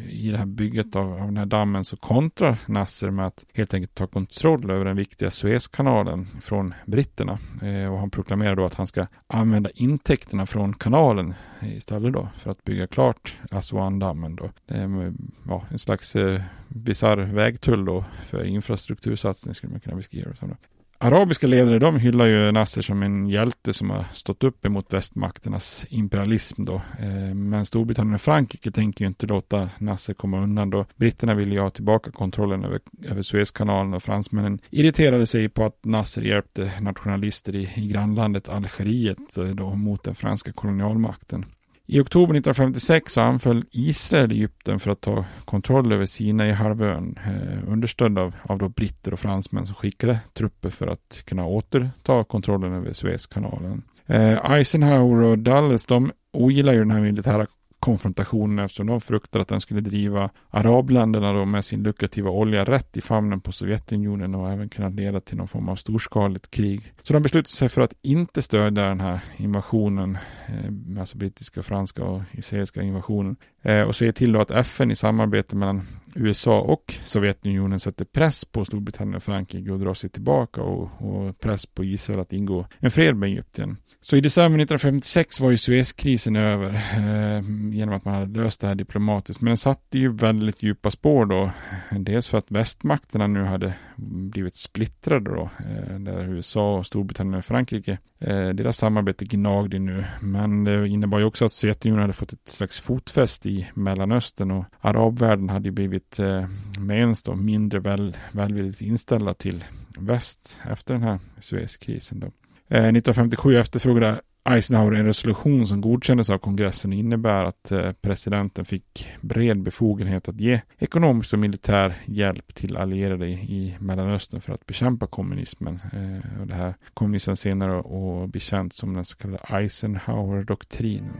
[0.09, 3.73] i det här bygget av, av den här dammen så kontrar Nasser med att helt
[3.73, 7.39] enkelt ta kontroll över den viktiga Suezkanalen från britterna.
[7.61, 12.51] Eh, och han proklamerar då att han ska använda intäkterna från kanalen istället då för
[12.51, 14.45] att bygga klart Aswan-dammen då.
[14.45, 15.13] Eh, det är
[15.47, 20.49] ja, en slags eh, bisarr vägtull då för infrastruktursatsning skulle man kunna beskriva det som.
[20.49, 20.55] Då
[21.03, 25.85] arabiska ledare de hyllar ju Nasser som en hjälte som har stått upp emot västmakternas
[25.89, 26.75] imperialism då.
[26.75, 30.85] Eh, men Storbritannien och Frankrike tänker ju inte låta Nasser komma undan då.
[30.95, 35.85] Britterna vill ju ha tillbaka kontrollen över, över Suezkanalen och fransmännen irriterade sig på att
[35.85, 41.45] Nasser hjälpte nationalister i, i grannlandet Algeriet eh, då mot den franska kolonialmakten.
[41.85, 48.19] I oktober 1956 så anföll Israel Egypten för att ta kontroll över Sinai-halvön, eh, understödd
[48.19, 52.93] av, av då britter och fransmän som skickade trupper för att kunna återta kontrollen över
[52.93, 53.83] Suezkanalen.
[54.05, 57.47] Eh, Eisenhower och Dulles de ogillar ju den här militära
[57.83, 62.97] konfrontationen eftersom de fruktar att den skulle driva arabländerna då med sin lukrativa olja rätt
[62.97, 66.93] i famnen på Sovjetunionen och även kunna leda till någon form av storskaligt krig.
[67.03, 70.17] Så de beslutade sig för att inte stödja den här invasionen,
[70.47, 74.95] eh, alltså brittiska, franska och israeliska invasionen eh, och säger till då att FN i
[74.95, 80.61] samarbete mellan USA och Sovjetunionen sätter press på Storbritannien och Frankrike att dra sig tillbaka
[80.61, 83.77] och, och press på Israel att ingå en fred med Egypten.
[84.01, 88.67] Så i december 1956 var ju Suezkrisen över eh, genom att man hade löst det
[88.67, 89.41] här diplomatiskt.
[89.41, 91.51] Men den satte ju väldigt djupa spår då.
[91.91, 95.49] Dels för att västmakterna nu hade blivit splittrade då.
[95.59, 97.97] Eh, där USA och Storbritannien och Frankrike.
[98.19, 100.05] Eh, deras samarbete gnagde nu.
[100.21, 104.65] Men det innebar ju också att Sovjetunionen hade fått ett slags fotfäste i Mellanöstern och
[104.81, 106.47] arabvärlden hade blivit eh,
[106.79, 109.63] med ens då mindre väl, välvilligt inställda till
[109.97, 112.27] väst efter den här Suezkrisen då.
[112.67, 118.65] Eh, 1957 efterfrågade Eisenhower en resolution som godkändes av kongressen och innebär att eh, presidenten
[118.65, 124.65] fick bred befogenhet att ge ekonomisk och militär hjälp till allierade i Mellanöstern för att
[124.65, 125.79] bekämpa kommunismen.
[125.93, 131.13] Eh, och det här kom sen senare att bli känt som den så kallade Eisenhower-doktrinen.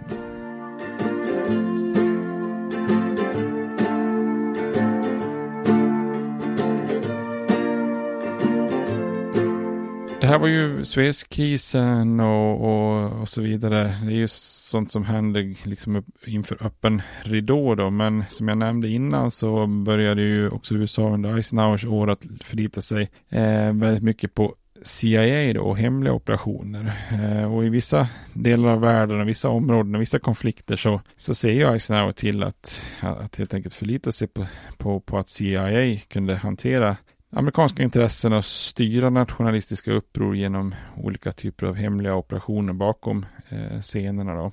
[10.23, 13.95] Det här var ju Suezkrisen och, och, och, så vidare.
[14.05, 17.89] Det är ju sånt som händer liksom inför öppen ridå då.
[17.89, 22.81] Men som jag nämnde innan så började ju också USA under Eisenhowers år att förlita
[22.81, 26.93] sig eh, väldigt mycket på CIA då, och hemliga operationer.
[27.12, 31.36] Eh, och i vissa delar av världen och vissa områden och vissa konflikter så, så
[31.36, 34.45] ser ju Eisenhower till att, att helt enkelt förlita sig på,
[34.77, 36.97] på, på att CIA kunde hantera
[37.34, 44.36] amerikanska intressen och styra nationalistiska uppror genom olika typer av hemliga operationer bakom eh, scenerna.
[44.36, 44.52] Då.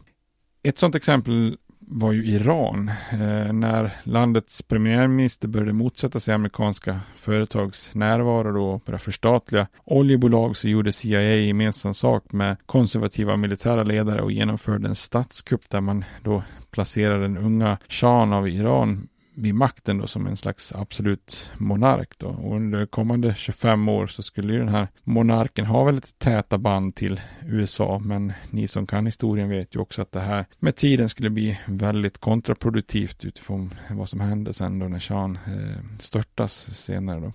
[0.62, 1.56] Ett sådant exempel
[1.90, 2.88] var ju Iran.
[3.12, 10.56] Eh, när landets premiärminister började motsätta sig amerikanska företags närvaro då och började förstatliga oljebolag
[10.56, 16.04] så gjorde CIA gemensam sak med konservativa militära ledare och genomförde en statskupp där man
[16.22, 22.18] då placerade den unga shahen av Iran vid makten då som en slags absolut monark
[22.18, 22.26] då.
[22.28, 26.94] Och under kommande 25 år så skulle ju den här monarken ha väldigt täta band
[26.94, 27.98] till USA.
[27.98, 31.58] Men ni som kan historien vet ju också att det här med tiden skulle bli
[31.66, 37.32] väldigt kontraproduktivt utifrån vad som hände sen då när Shahen eh, störtas senare då.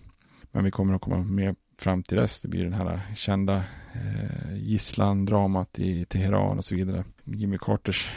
[0.51, 2.41] Men vi kommer att komma med fram till dess.
[2.41, 3.55] Det blir den här kända
[3.93, 7.03] eh, gisslandramat i Teheran och så vidare.
[7.23, 8.12] Jimmy Carters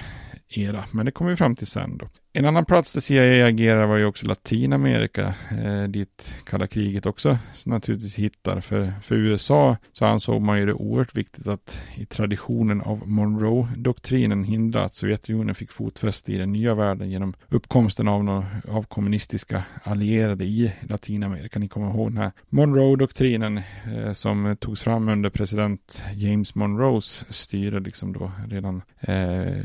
[0.48, 0.84] era.
[0.90, 2.08] Men det kommer vi fram till sen då.
[2.38, 7.38] En annan plats där CIA agerar var ju också Latinamerika, eh, dit kalla kriget också
[7.66, 8.60] naturligtvis hittar.
[8.60, 14.44] För, för USA så ansåg man ju det oerhört viktigt att i traditionen av Monroe-doktrinen
[14.44, 19.62] hindra att Sovjetunionen fick fotfäste i den nya världen genom uppkomsten av, någon, av kommunistiska
[19.84, 21.58] allierade i Latinamerika.
[21.58, 23.60] Ni kommer ihåg den här Monroe-doktrinen
[23.96, 29.58] eh, som togs fram under president James Monroes styre liksom då redan eh,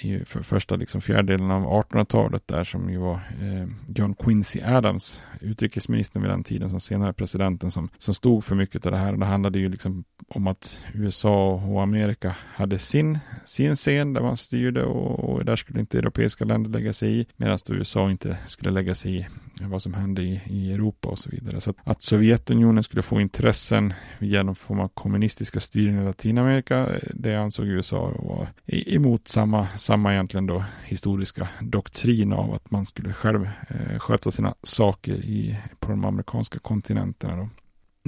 [0.00, 4.60] i för första liksom fjärdedelen av 1800-talet 80-talet där som ju var eh, John Quincy
[4.60, 8.98] Adams, utrikesministern vid den tiden som senare presidenten som, som stod för mycket av det
[8.98, 9.12] här.
[9.12, 14.20] Och det handlade ju liksom om att USA och Amerika hade sin, sin scen där
[14.20, 18.38] man styrde och, och där skulle inte europeiska länder lägga sig i medan USA inte
[18.46, 19.26] skulle lägga sig i
[19.60, 21.60] vad som hände i, i Europa och så vidare.
[21.60, 27.08] Så att, att Sovjetunionen skulle få intressen genom form av kommunistiska styrning i Latinamerika, eh,
[27.14, 31.97] det ansåg USA var emot samma, samma egentligen då historiska doktrin
[32.32, 37.36] av att man skulle själv eh, sköta sina saker i, på de amerikanska kontinenterna.
[37.36, 37.48] Då.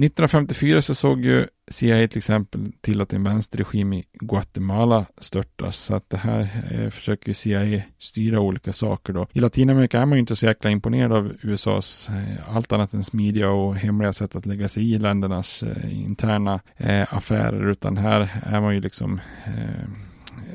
[0.05, 5.77] 1954 så såg ju CIA till exempel till att en vänsterregim i Guatemala störtas.
[5.77, 9.27] Så att det här eh, försöker CIA styra olika saker då.
[9.33, 13.03] I Latinamerika är man ju inte så jäkla imponerad av USAs eh, allt annat än
[13.03, 17.69] smidiga och hemliga sätt att lägga sig i ländernas eh, interna eh, affärer.
[17.69, 19.87] Utan här är man ju liksom eh,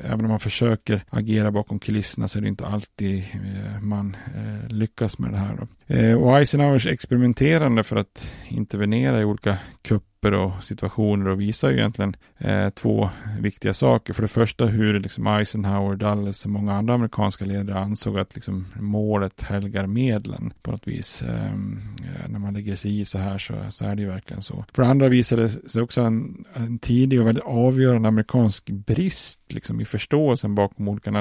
[0.03, 4.69] även om man försöker agera bakom kulisserna så är det inte alltid eh, man eh,
[4.69, 5.55] lyckas med det här.
[5.55, 5.67] Då.
[5.87, 11.77] Eh, och Eisenhowers experimenterande för att intervenera i olika kupper och situationer och visar ju
[11.77, 13.09] egentligen eh, två
[13.39, 14.13] viktiga saker.
[14.13, 18.67] För det första hur liksom Eisenhower, Dulles och många andra amerikanska ledare ansåg att liksom
[18.79, 21.21] målet helgar medlen på något vis.
[21.21, 24.41] Ehm, eh, när man lägger sig i så här så, så är det ju verkligen
[24.41, 24.65] så.
[24.73, 29.81] För det andra visade sig också en, en tidig och väldigt avgörande amerikansk brist liksom,
[29.81, 31.11] i förståelsen bakom olika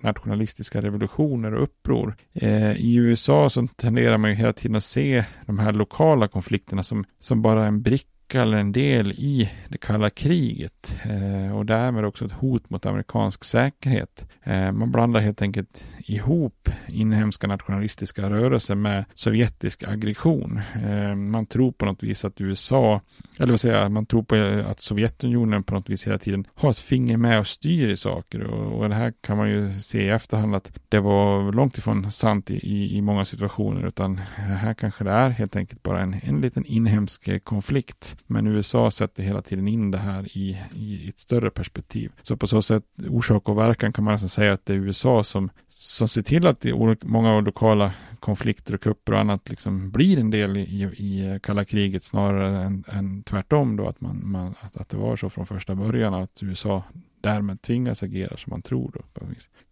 [0.00, 2.16] nationalistiska revolutioner och uppror.
[2.32, 6.82] Eh, I USA så tenderar man ju hela tiden att se de här lokala konflikterna
[6.82, 12.04] som, som bara en bricka eller en del i det kalla kriget eh, och därmed
[12.04, 14.26] också ett hot mot amerikansk säkerhet.
[14.42, 20.60] Eh, man blandar helt enkelt ihop inhemska nationalistiska rörelser med sovjetisk aggression.
[20.84, 23.00] Eh, man tror på något vis att USA,
[23.38, 26.70] eller vad säger jag, man tror på att Sovjetunionen på något vis hela tiden har
[26.70, 30.08] ett finger med och styr i saker och, det här kan man ju se i
[30.08, 35.04] efterhand att det var långt ifrån sant i, i, i många situationer utan här kanske
[35.04, 39.68] det är helt enkelt bara en, en liten inhemsk konflikt men USA sätter hela tiden
[39.68, 42.12] in det här i, i ett större perspektiv.
[42.22, 45.24] Så på så sätt, orsak och verkan kan man nästan säga att det är USA
[45.24, 50.18] som, som ser till att det många lokala konflikter och kupper och annat liksom blir
[50.18, 54.76] en del i, i kalla kriget snarare än, än tvärtom då att, man, man, att,
[54.76, 56.82] att det var så från första början att USA
[57.20, 58.92] därmed tvingas agera som man tror.
[58.94, 59.20] Då,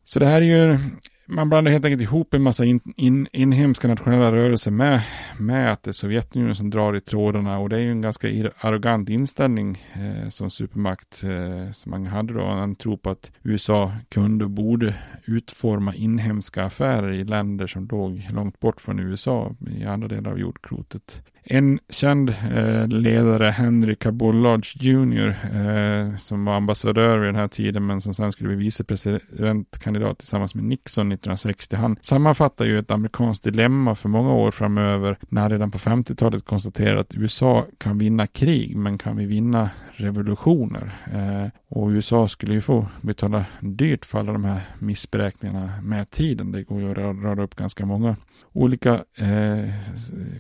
[0.05, 0.79] Så det här är ju
[1.27, 5.03] man blandar helt enkelt ihop en massa in, in, inhemska nationella rörelser med,
[5.39, 8.29] med att det är Sovjetunionen som drar i trådarna och det är ju en ganska
[8.61, 12.41] arrogant inställning eh, som supermakt eh, som man hade då.
[12.41, 14.95] Man tror på att USA kunde och borde
[15.25, 20.39] utforma inhemska affärer i länder som låg långt bort från USA i andra delar av
[20.39, 21.23] jordklotet.
[21.47, 27.49] En känd eh, ledare, Henry Cabot Lodge Jr, eh, som var ambassadör vid den här
[27.49, 31.77] tiden, men som sen skulle bli vicepresidentkandidat tillsammans med Nixon 1960.
[31.77, 36.45] Han sammanfattar ju ett amerikanskt dilemma för många år framöver, när han redan på 50-talet
[36.45, 40.93] konstaterade att USA kan vinna krig, men kan vi vinna revolutioner?
[41.13, 46.53] Eh, och USA skulle ju få betala dyrt för alla de här missberäkningarna med tiden.
[46.53, 48.17] Det går ju att rada upp ganska många
[48.53, 49.71] olika eh,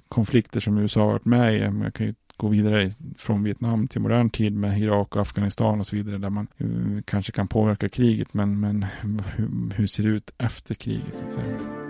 [0.08, 1.70] konflikter som USA har varit med i.
[1.70, 5.86] Man kan ju gå vidare från Vietnam till modern tid med Irak och Afghanistan och
[5.86, 10.08] så vidare där man eh, kanske kan påverka kriget men, men hur, hur ser det
[10.08, 11.83] ut efter kriget så att säga.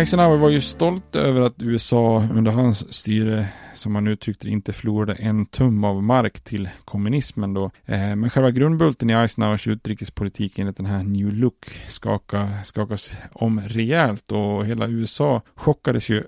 [0.00, 4.72] Eisenhower var ju stolt över att USA under hans styre, som han uttryckte det, inte
[4.72, 7.64] förlorade en tum av mark till kommunismen då.
[7.84, 13.60] Eh, men själva grundbulten i Eisenhowers utrikespolitik enligt den här New Look skaka, skakas om
[13.60, 16.24] rejält och hela USA chockades ju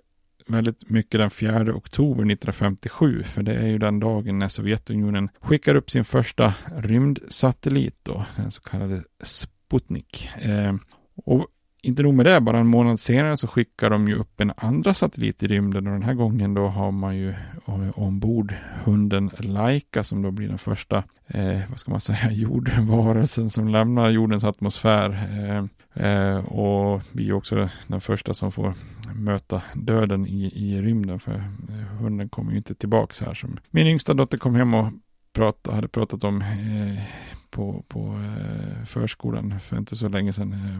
[0.46, 5.74] väldigt mycket den 4 oktober 1957, för det är ju den dagen när Sovjetunionen skickar
[5.74, 10.28] upp sin första rymdsatellit då, den så kallade Sputnik.
[10.40, 10.74] Eh,
[11.24, 11.46] och
[11.82, 14.94] inte nog med det, bara en månad senare så skickar de ju upp en andra
[14.94, 17.34] satellit i rymden och den här gången då har man ju
[17.94, 18.54] ombord
[18.84, 24.10] hunden Laika som då blir den första, eh, vad ska man säga, jordvarelsen som lämnar
[24.10, 25.10] jordens atmosfär.
[25.10, 25.64] Eh,
[26.06, 28.74] eh, och blir också den första som får
[29.14, 33.34] möta döden i, i rymden för eh, hunden kommer ju inte tillbaks här.
[33.34, 34.92] Som min yngsta dotter kom hem och
[35.32, 37.02] prat, hade pratat om eh,
[37.52, 40.52] på, på eh, förskolan för inte så länge sedan.
[40.52, 40.76] Eh,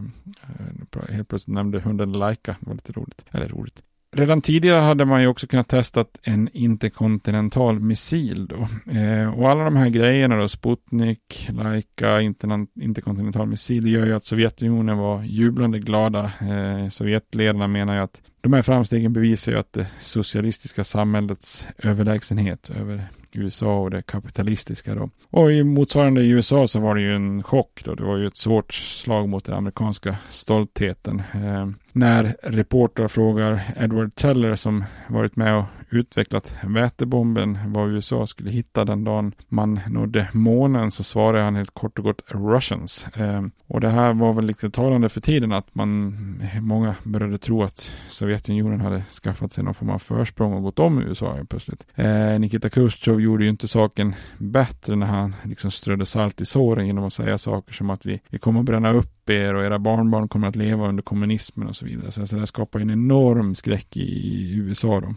[1.09, 3.25] eh, helt plötsligt nämnde hunden Laika, det var lite roligt.
[3.31, 3.83] Eller roligt.
[4.15, 8.67] redan tidigare hade man ju också kunnat testa en interkontinental missil då.
[8.91, 14.97] Eh, och alla de här grejerna då, Sputnik, Laika, interkontinental missil, gör ju att Sovjetunionen
[14.97, 16.31] var jublande glada.
[16.41, 22.69] Eh, Sovjetledarna menar ju att de här framstegen bevisar ju att det socialistiska samhällets överlägsenhet
[22.69, 25.09] över USA och det kapitalistiska då.
[25.29, 27.95] Och i motsvarande i USA så var det ju en chock då.
[27.95, 31.21] Det var ju ett svårt slag mot den amerikanska stoltheten.
[31.33, 38.49] Ehm, när reportrar frågar Edward Teller som varit med och utvecklat vätebomben vad USA skulle
[38.49, 43.07] hitta den dagen man nådde månen så svarar han helt kort och gott Russians.
[43.15, 46.17] Eh, och det här var väl lite talande för tiden att man,
[46.61, 51.01] många började tro att Sovjetunionen hade skaffat sig någon form av försprång och gått om
[51.01, 51.85] USA plötsligt.
[51.95, 56.87] Eh, Nikita Khrushchev gjorde ju inte saken bättre när han liksom strödde salt i såren
[56.87, 59.79] genom att säga saker som att vi, vi kommer att bränna upp er och era
[59.79, 62.11] barnbarn kommer att leva under kommunismen och så vidare.
[62.11, 65.15] Så, så det skapar en enorm skräck i, i USA då.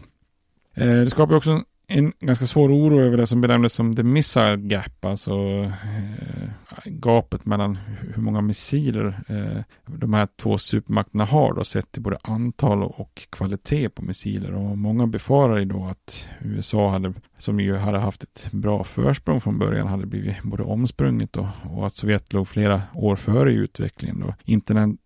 [0.83, 4.57] Eh, det skapar också en ganska svår oro över det som benämndes som the missile
[4.57, 5.31] gap, alltså
[5.63, 6.49] eh,
[6.85, 7.75] gapet mellan
[8.15, 13.21] hur många missiler eh, de här två supermakterna har då, sett till både antal och
[13.29, 14.53] kvalitet på missiler.
[14.53, 19.41] Och många befarar ju då att USA hade, som ju hade haft ett bra försprång
[19.41, 23.55] från början, hade blivit både omsprunget då, och att Sovjet låg flera år före i
[23.55, 24.19] utvecklingen.
[24.19, 24.33] Då.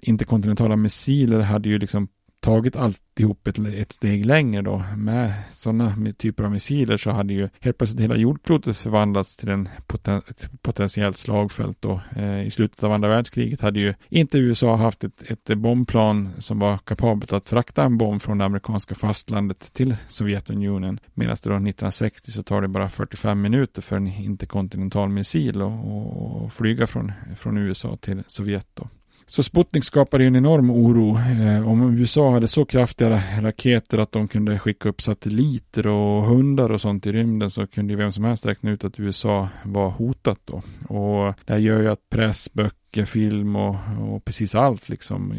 [0.01, 2.07] Interkontinentala missiler hade ju liksom
[2.41, 4.83] tagit alltihop ett, ett steg längre då.
[4.97, 9.69] Med sådana typer av missiler så hade ju helt plötsligt hela jordklotet förvandlats till en
[9.87, 12.01] poten, ett potentiellt slagfält då.
[12.15, 16.59] Eh, I slutet av andra världskriget hade ju inte USA haft ett, ett bombplan som
[16.59, 20.99] var kapabelt att frakta en bomb från det amerikanska fastlandet till Sovjetunionen.
[21.13, 26.53] Medan det då 1960 så tar det bara 45 minuter för en interkontinental missil att
[26.53, 28.87] flyga från, från USA till Sovjet då.
[29.31, 31.17] Så Sputnik skapade en enorm oro.
[31.17, 36.69] Eh, om USA hade så kraftiga raketer att de kunde skicka upp satelliter och hundar
[36.69, 39.89] och sånt i rymden så kunde ju vem som helst räkna ut att USA var
[39.89, 40.55] hotat då.
[40.95, 45.33] Och det här gör ju att press, böcker, film och, och precis allt liksom.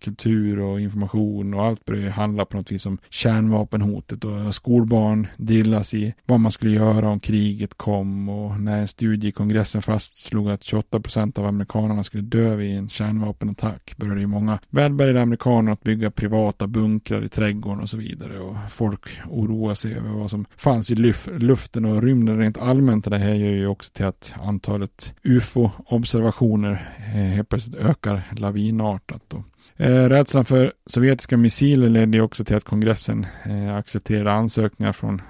[0.00, 5.94] Kultur och information och allt började handla på något vis om kärnvapenhotet och skolbarn delas
[5.94, 10.50] i vad man skulle göra om kriget kom och när en studie i kongressen fastslog
[10.50, 15.72] att 28 procent av amerikanerna skulle dö vid en kärnvapenattack började ju många välbärgade amerikaner
[15.72, 19.00] att bygga privata bunkrar i trädgården och så vidare och folk
[19.30, 20.94] oroar sig över vad som fanns i
[21.26, 23.04] luften och rymden rent allmänt.
[23.04, 29.22] Det här gör ju också till att antalet ufo-observationer Eh, helt plötsligt ökar lavinartat.
[29.28, 29.44] Då.
[29.76, 35.22] Eh, rädslan för sovjetiska missiler ledde också till att kongressen eh, accepterade ansökningar från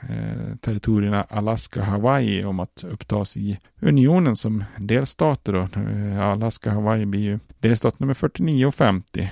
[0.60, 5.52] territorierna Alaska och Hawaii om att upptas i unionen som delstater.
[5.52, 5.68] Då.
[6.22, 9.30] Alaska och Hawaii blir ju delstat nummer 49 och 50.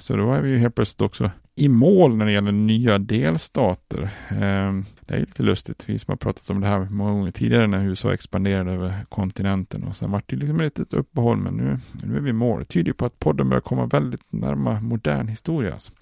[0.00, 1.30] så då är vi ju helt plötsligt också
[1.62, 4.10] i mål när det gäller nya delstater.
[4.28, 7.66] Ehm, det är lite lustigt, vi som har pratat om det här många gånger tidigare
[7.66, 11.78] när USA expanderade över kontinenten och sen vart det liksom ett litet uppehåll men nu,
[12.04, 12.58] nu är vi i mål.
[12.58, 15.72] Det tyder på att podden börjar komma väldigt närma modern historia.
[15.72, 15.92] Alltså.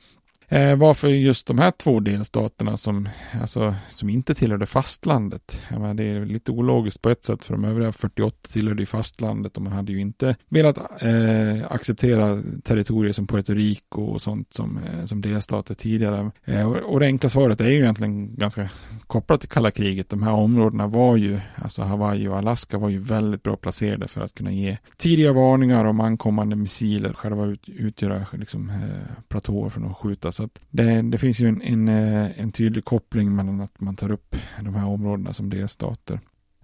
[0.52, 3.08] Eh, varför just de här två delstaterna som,
[3.40, 5.60] alltså, som inte tillhörde fastlandet?
[5.70, 9.56] Menar, det är lite ologiskt på ett sätt för de övriga 48 tillhörde ju fastlandet
[9.56, 14.78] och man hade ju inte velat eh, acceptera territorier som Puerto Rico och sånt som,
[14.78, 16.30] eh, som delstater tidigare.
[16.44, 18.70] Eh, och, och det enkla svaret är ju egentligen ganska
[19.06, 20.08] kopplat till kalla kriget.
[20.08, 24.20] De här områdena var ju, alltså Hawaii och Alaska var ju väldigt bra placerade för
[24.20, 29.90] att kunna ge tidiga varningar om ankommande missiler, själva ut, utgöra liksom, eh, platåer för
[29.90, 33.60] att skjuta så att det, det finns ju en, en, eh, en, tydlig koppling mellan
[33.60, 36.20] att man tar upp de här områdena som delstater.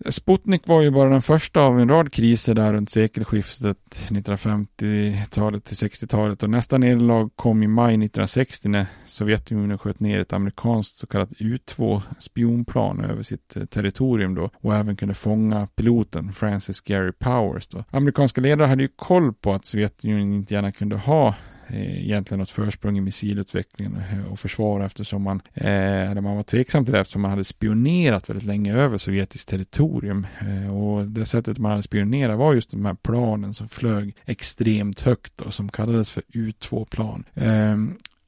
[0.09, 5.77] Sputnik var ju bara den första av en rad kriser där runt sekelskiftet 1950-talet till
[5.77, 11.07] 60-talet och nästa nederlag kom i maj 1960 när Sovjetunionen sköt ner ett amerikanskt så
[11.07, 17.13] kallat U-2 spionplan över sitt eh, territorium då och även kunde fånga piloten Francis Gary
[17.13, 17.85] Powers då.
[17.91, 21.35] Amerikanska ledare hade ju koll på att Sovjetunionen inte gärna kunde ha
[21.69, 26.85] Eh, egentligen något försprång i missilutvecklingen och eh, försvar eftersom man, eh, man var tveksam
[26.85, 30.27] till det eftersom man hade spionerat väldigt länge över sovjetiskt territorium.
[30.41, 35.01] Eh, och det sättet man hade spionerat var just de här planen som flög extremt
[35.01, 37.25] högt och som kallades för U2-plan.
[37.35, 37.77] Eh,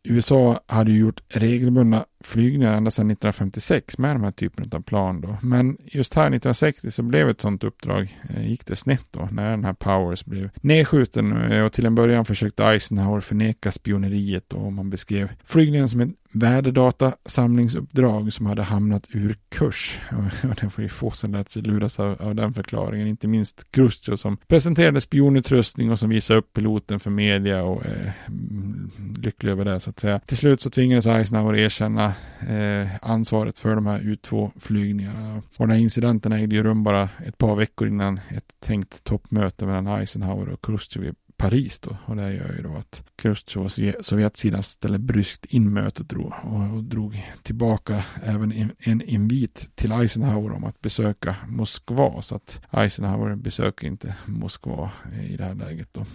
[0.02, 5.20] USA hade ju gjort regelbundna flygningar ända sedan 1956 med de här typen av plan
[5.20, 5.36] då.
[5.42, 9.50] Men just här 1960 så blev ett sådant uppdrag, eh, gick det snett då när
[9.50, 14.72] den här Powers blev nedskjuten eh, och till en början försökte Eisenhower förneka spioneriet och
[14.72, 20.00] man beskrev flygningen som ett värdedatasamlingsuppdrag som hade hamnat ur kurs.
[20.42, 23.72] Och det var ju få som lät sig luras av, av den förklaringen, inte minst
[23.72, 29.52] Khrushchev som presenterade spionutrustning och som visade upp piloten för media och eh, mm, lycklig
[29.52, 30.18] över det så att säga.
[30.18, 32.07] Till slut så tvingades Eisenhower erkänna
[32.48, 35.42] eh, ansvaret för de här U2-flygningarna.
[35.56, 39.66] Och den här incidenten ägde ju rum bara ett par veckor innan ett tänkt toppmöte
[39.66, 41.96] mellan Eisenhower och Khrushchev Paris då.
[42.04, 43.72] Och det gör ju då att Khrushchev och
[44.06, 49.92] Sovjetsidan ställer bryskt in mötet då och, och drog tillbaka även en, en invit till
[49.92, 52.22] Eisenhower om att besöka Moskva.
[52.22, 54.90] Så att Eisenhower besöker inte Moskva
[55.30, 56.06] i det här läget då.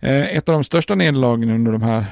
[0.00, 2.06] Eh, ett av de största nederlagen under de här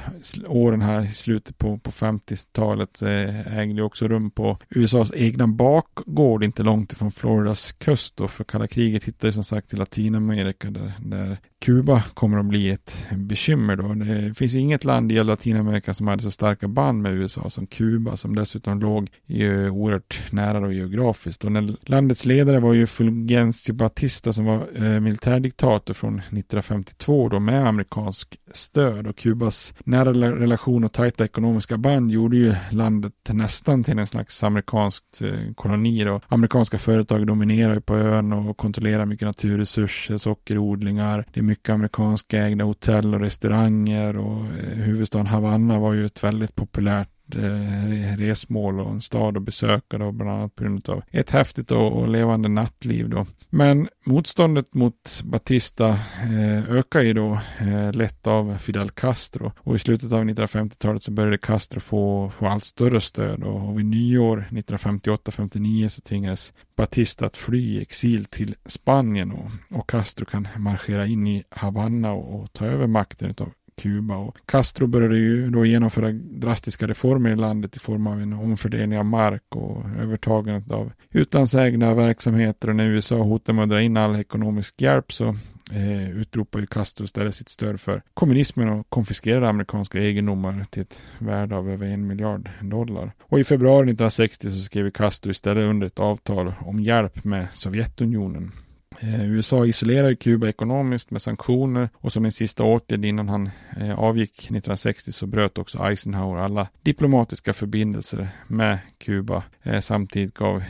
[0.47, 6.43] åren här i slutet på, på 50-talet eh, ägde också rum på USAs egna bakgård
[6.43, 10.93] inte långt ifrån Floridas kust då för kalla kriget hittade som sagt till Latinamerika där,
[10.99, 13.93] där Kuba kommer att bli ett bekymmer då.
[13.93, 17.67] Det finns ju inget land i Latinamerika som hade så starka band med USA som
[17.67, 21.43] Kuba som dessutom låg ju eh, oerhört nära då geografiskt.
[21.43, 27.39] Och när landets ledare var ju Fulgencio Batista som var eh, militärdiktator från 1952 då
[27.39, 33.83] med amerikansk stöd och Kubas nära relation och tajta ekonomiska band gjorde ju landet nästan
[33.83, 36.21] till en slags amerikanskt eh, koloni då.
[36.27, 41.25] Amerikanska företag dominerar ju på ön och kontrollerar mycket naturresurser, sockerodlingar.
[41.33, 46.23] Det är mycket amerikanska ägda hotell och restauranger och eh, huvudstaden Havanna var ju ett
[46.23, 51.03] väldigt populärt Eh, resmål och en stad att besöka då, bland annat på grund av
[51.11, 53.25] ett häftigt och, och levande nattliv då.
[53.49, 55.89] Men motståndet mot Batista
[56.23, 61.11] eh, ökar ju då eh, lätt av Fidel Castro och i slutet av 1950-talet så
[61.11, 67.25] började Castro få, få allt större stöd och, och vid nyår 1958-59 så tvingades Batista
[67.25, 72.41] att fly i exil till Spanien och, och Castro kan marschera in i Havanna och,
[72.41, 73.51] och ta över makten av
[73.81, 74.15] Kuba.
[74.15, 78.99] Och Castro började ju då genomföra drastiska reformer i landet i form av en omfördelning
[78.99, 82.69] av mark och övertagandet av utlandsägda verksamheter.
[82.69, 85.35] Och när USA hotade med att dra in all ekonomisk hjälp så
[85.71, 91.01] eh, utropade ju Castro istället sitt stöd för kommunismen och konfiskerade amerikanska egendomar till ett
[91.19, 93.11] värde av över en miljard dollar.
[93.21, 98.51] Och i februari 1960 så skrev Castro istället under ett avtal om hjälp med Sovjetunionen.
[98.99, 103.99] Eh, USA isolerade Kuba ekonomiskt med sanktioner och som en sista åtgärd innan han eh,
[103.99, 109.43] avgick 1960 så bröt också Eisenhower alla diplomatiska förbindelser med Kuba.
[109.63, 110.63] Eh, samtidigt gav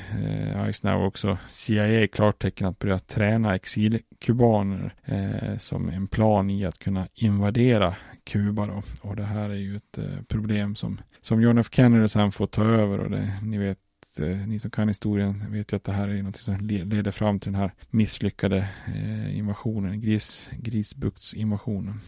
[0.65, 4.93] Eisenhower också CIA klartecken att börja träna exilkubaner
[5.59, 8.83] som en plan i att kunna invadera Kuba då.
[9.01, 12.63] Och det här är ju ett problem som, som John F Kennedy sen får ta
[12.63, 13.79] över och det, ni vet
[14.19, 17.39] Eh, ni som kan historien vet ju att det här är något som leder fram
[17.39, 22.01] till den här misslyckade eh, invasionen, gris, grisbuktsinvasionen.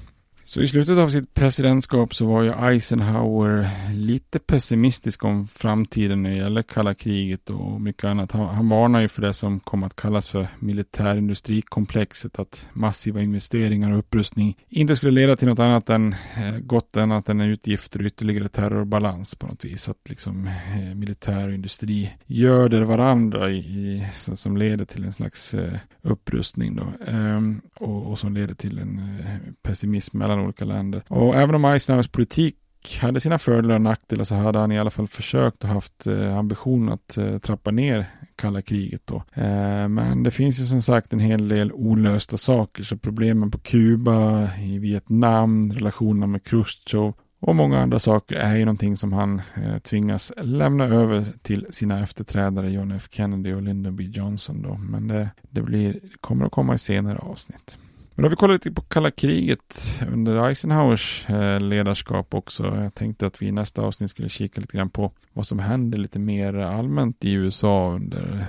[0.50, 6.30] Så i slutet av sitt presidentskap så var ju Eisenhower lite pessimistisk om framtiden när
[6.30, 8.32] det gäller kalla kriget och mycket annat.
[8.32, 13.92] Han, han varnar ju för det som kom att kallas för militärindustrikomplexet, att massiva investeringar
[13.92, 18.06] och upprustning inte skulle leda till något annat än eh, gott annat än utgifter och
[18.06, 19.90] ytterligare terrorbalans på något vis.
[19.90, 25.14] Att liksom eh, militär och industri göder varandra i, i som, som, leder till en
[25.14, 30.46] slags eh, upprustning då ehm, och, och, som leder till en eh, pessimism mellan mellan
[30.46, 31.04] olika länder.
[31.08, 32.56] Och även om Eisenhowers politik
[33.02, 36.38] hade sina fördelar och nackdelar så hade han i alla fall försökt och haft eh,
[36.38, 39.16] ambition att eh, trappa ner kalla kriget då.
[39.34, 43.58] Eh, men det finns ju som sagt en hel del olösta saker så problemen på
[43.58, 49.42] Kuba, i Vietnam, relationerna med Khrushchev och många andra saker är ju någonting som han
[49.56, 54.78] eh, tvingas lämna över till sina efterträdare John F Kennedy och Lyndon B Johnson då.
[54.78, 57.78] Men det, det blir, kommer att komma i senare avsnitt.
[58.20, 62.64] Men då har vi kollat lite på kalla kriget under Eisenhowers eh, ledarskap också.
[62.64, 65.98] Jag tänkte att vi i nästa avsnitt skulle kika lite grann på vad som händer
[65.98, 68.46] lite mer allmänt i USA under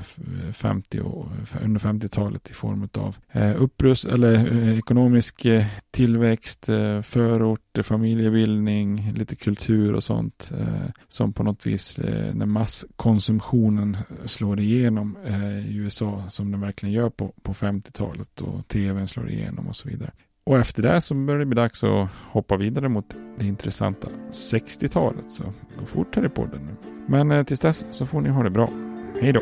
[0.52, 5.46] 50 och, eh, under 50-talet i form av eh, upprust eller ekonomisk
[5.90, 6.66] tillväxt,
[7.02, 10.50] förorter, familjebildning, lite kultur och sånt
[11.08, 11.98] som på något vis
[12.32, 15.16] när masskonsumtionen slår igenom
[15.68, 19.76] i USA som den verkligen gör på, på 50-talet och tvn slår igenom igenom och
[19.76, 20.10] så vidare.
[20.44, 25.30] Och efter det så börjar det bli dags att hoppa vidare mot det intressanta 60-talet.
[25.30, 25.44] Så
[25.78, 26.90] gå fort här i podden nu.
[27.06, 28.68] Men eh, tills dess så får ni ha det bra.
[29.20, 29.40] Hej då!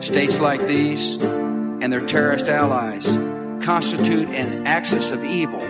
[0.00, 1.20] States like these
[1.82, 3.18] and their terrorist allies
[3.64, 5.62] constitute an axis of evil.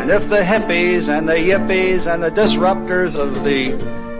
[0.00, 3.72] And if the hippies and the yippies and the disruptors of the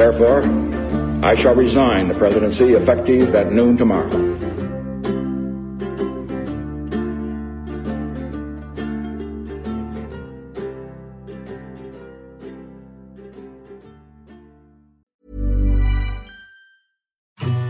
[0.00, 0.40] Therefore,
[1.22, 4.08] I shall resign the presidency effective at noon tomorrow.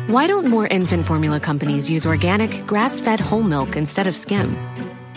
[0.06, 4.54] Why don't more infant formula companies use organic, grass fed whole milk instead of skim?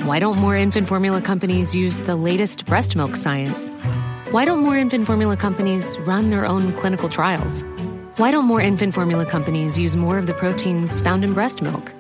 [0.02, 3.70] Why don't more infant formula companies use the latest breast milk science?
[4.34, 7.64] Why don't more infant formula companies run their own clinical trials?
[8.18, 11.94] Why don't more infant formula companies use more of the proteins found in breast milk?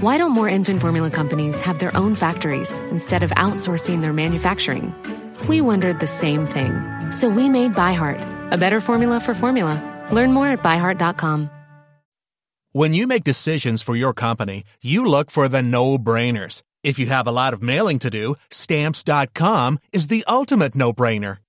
[0.00, 4.92] Why don't more infant formula companies have their own factories instead of outsourcing their manufacturing?
[5.46, 6.72] We wondered the same thing.
[7.12, 9.80] So we made ByHeart, a better formula for formula.
[10.10, 11.50] Learn more at byheart.com.
[12.72, 16.64] When you make decisions for your company, you look for the no-brainers.
[16.82, 21.45] If you have a lot of mailing to do, stamps.com is the ultimate no-brainer.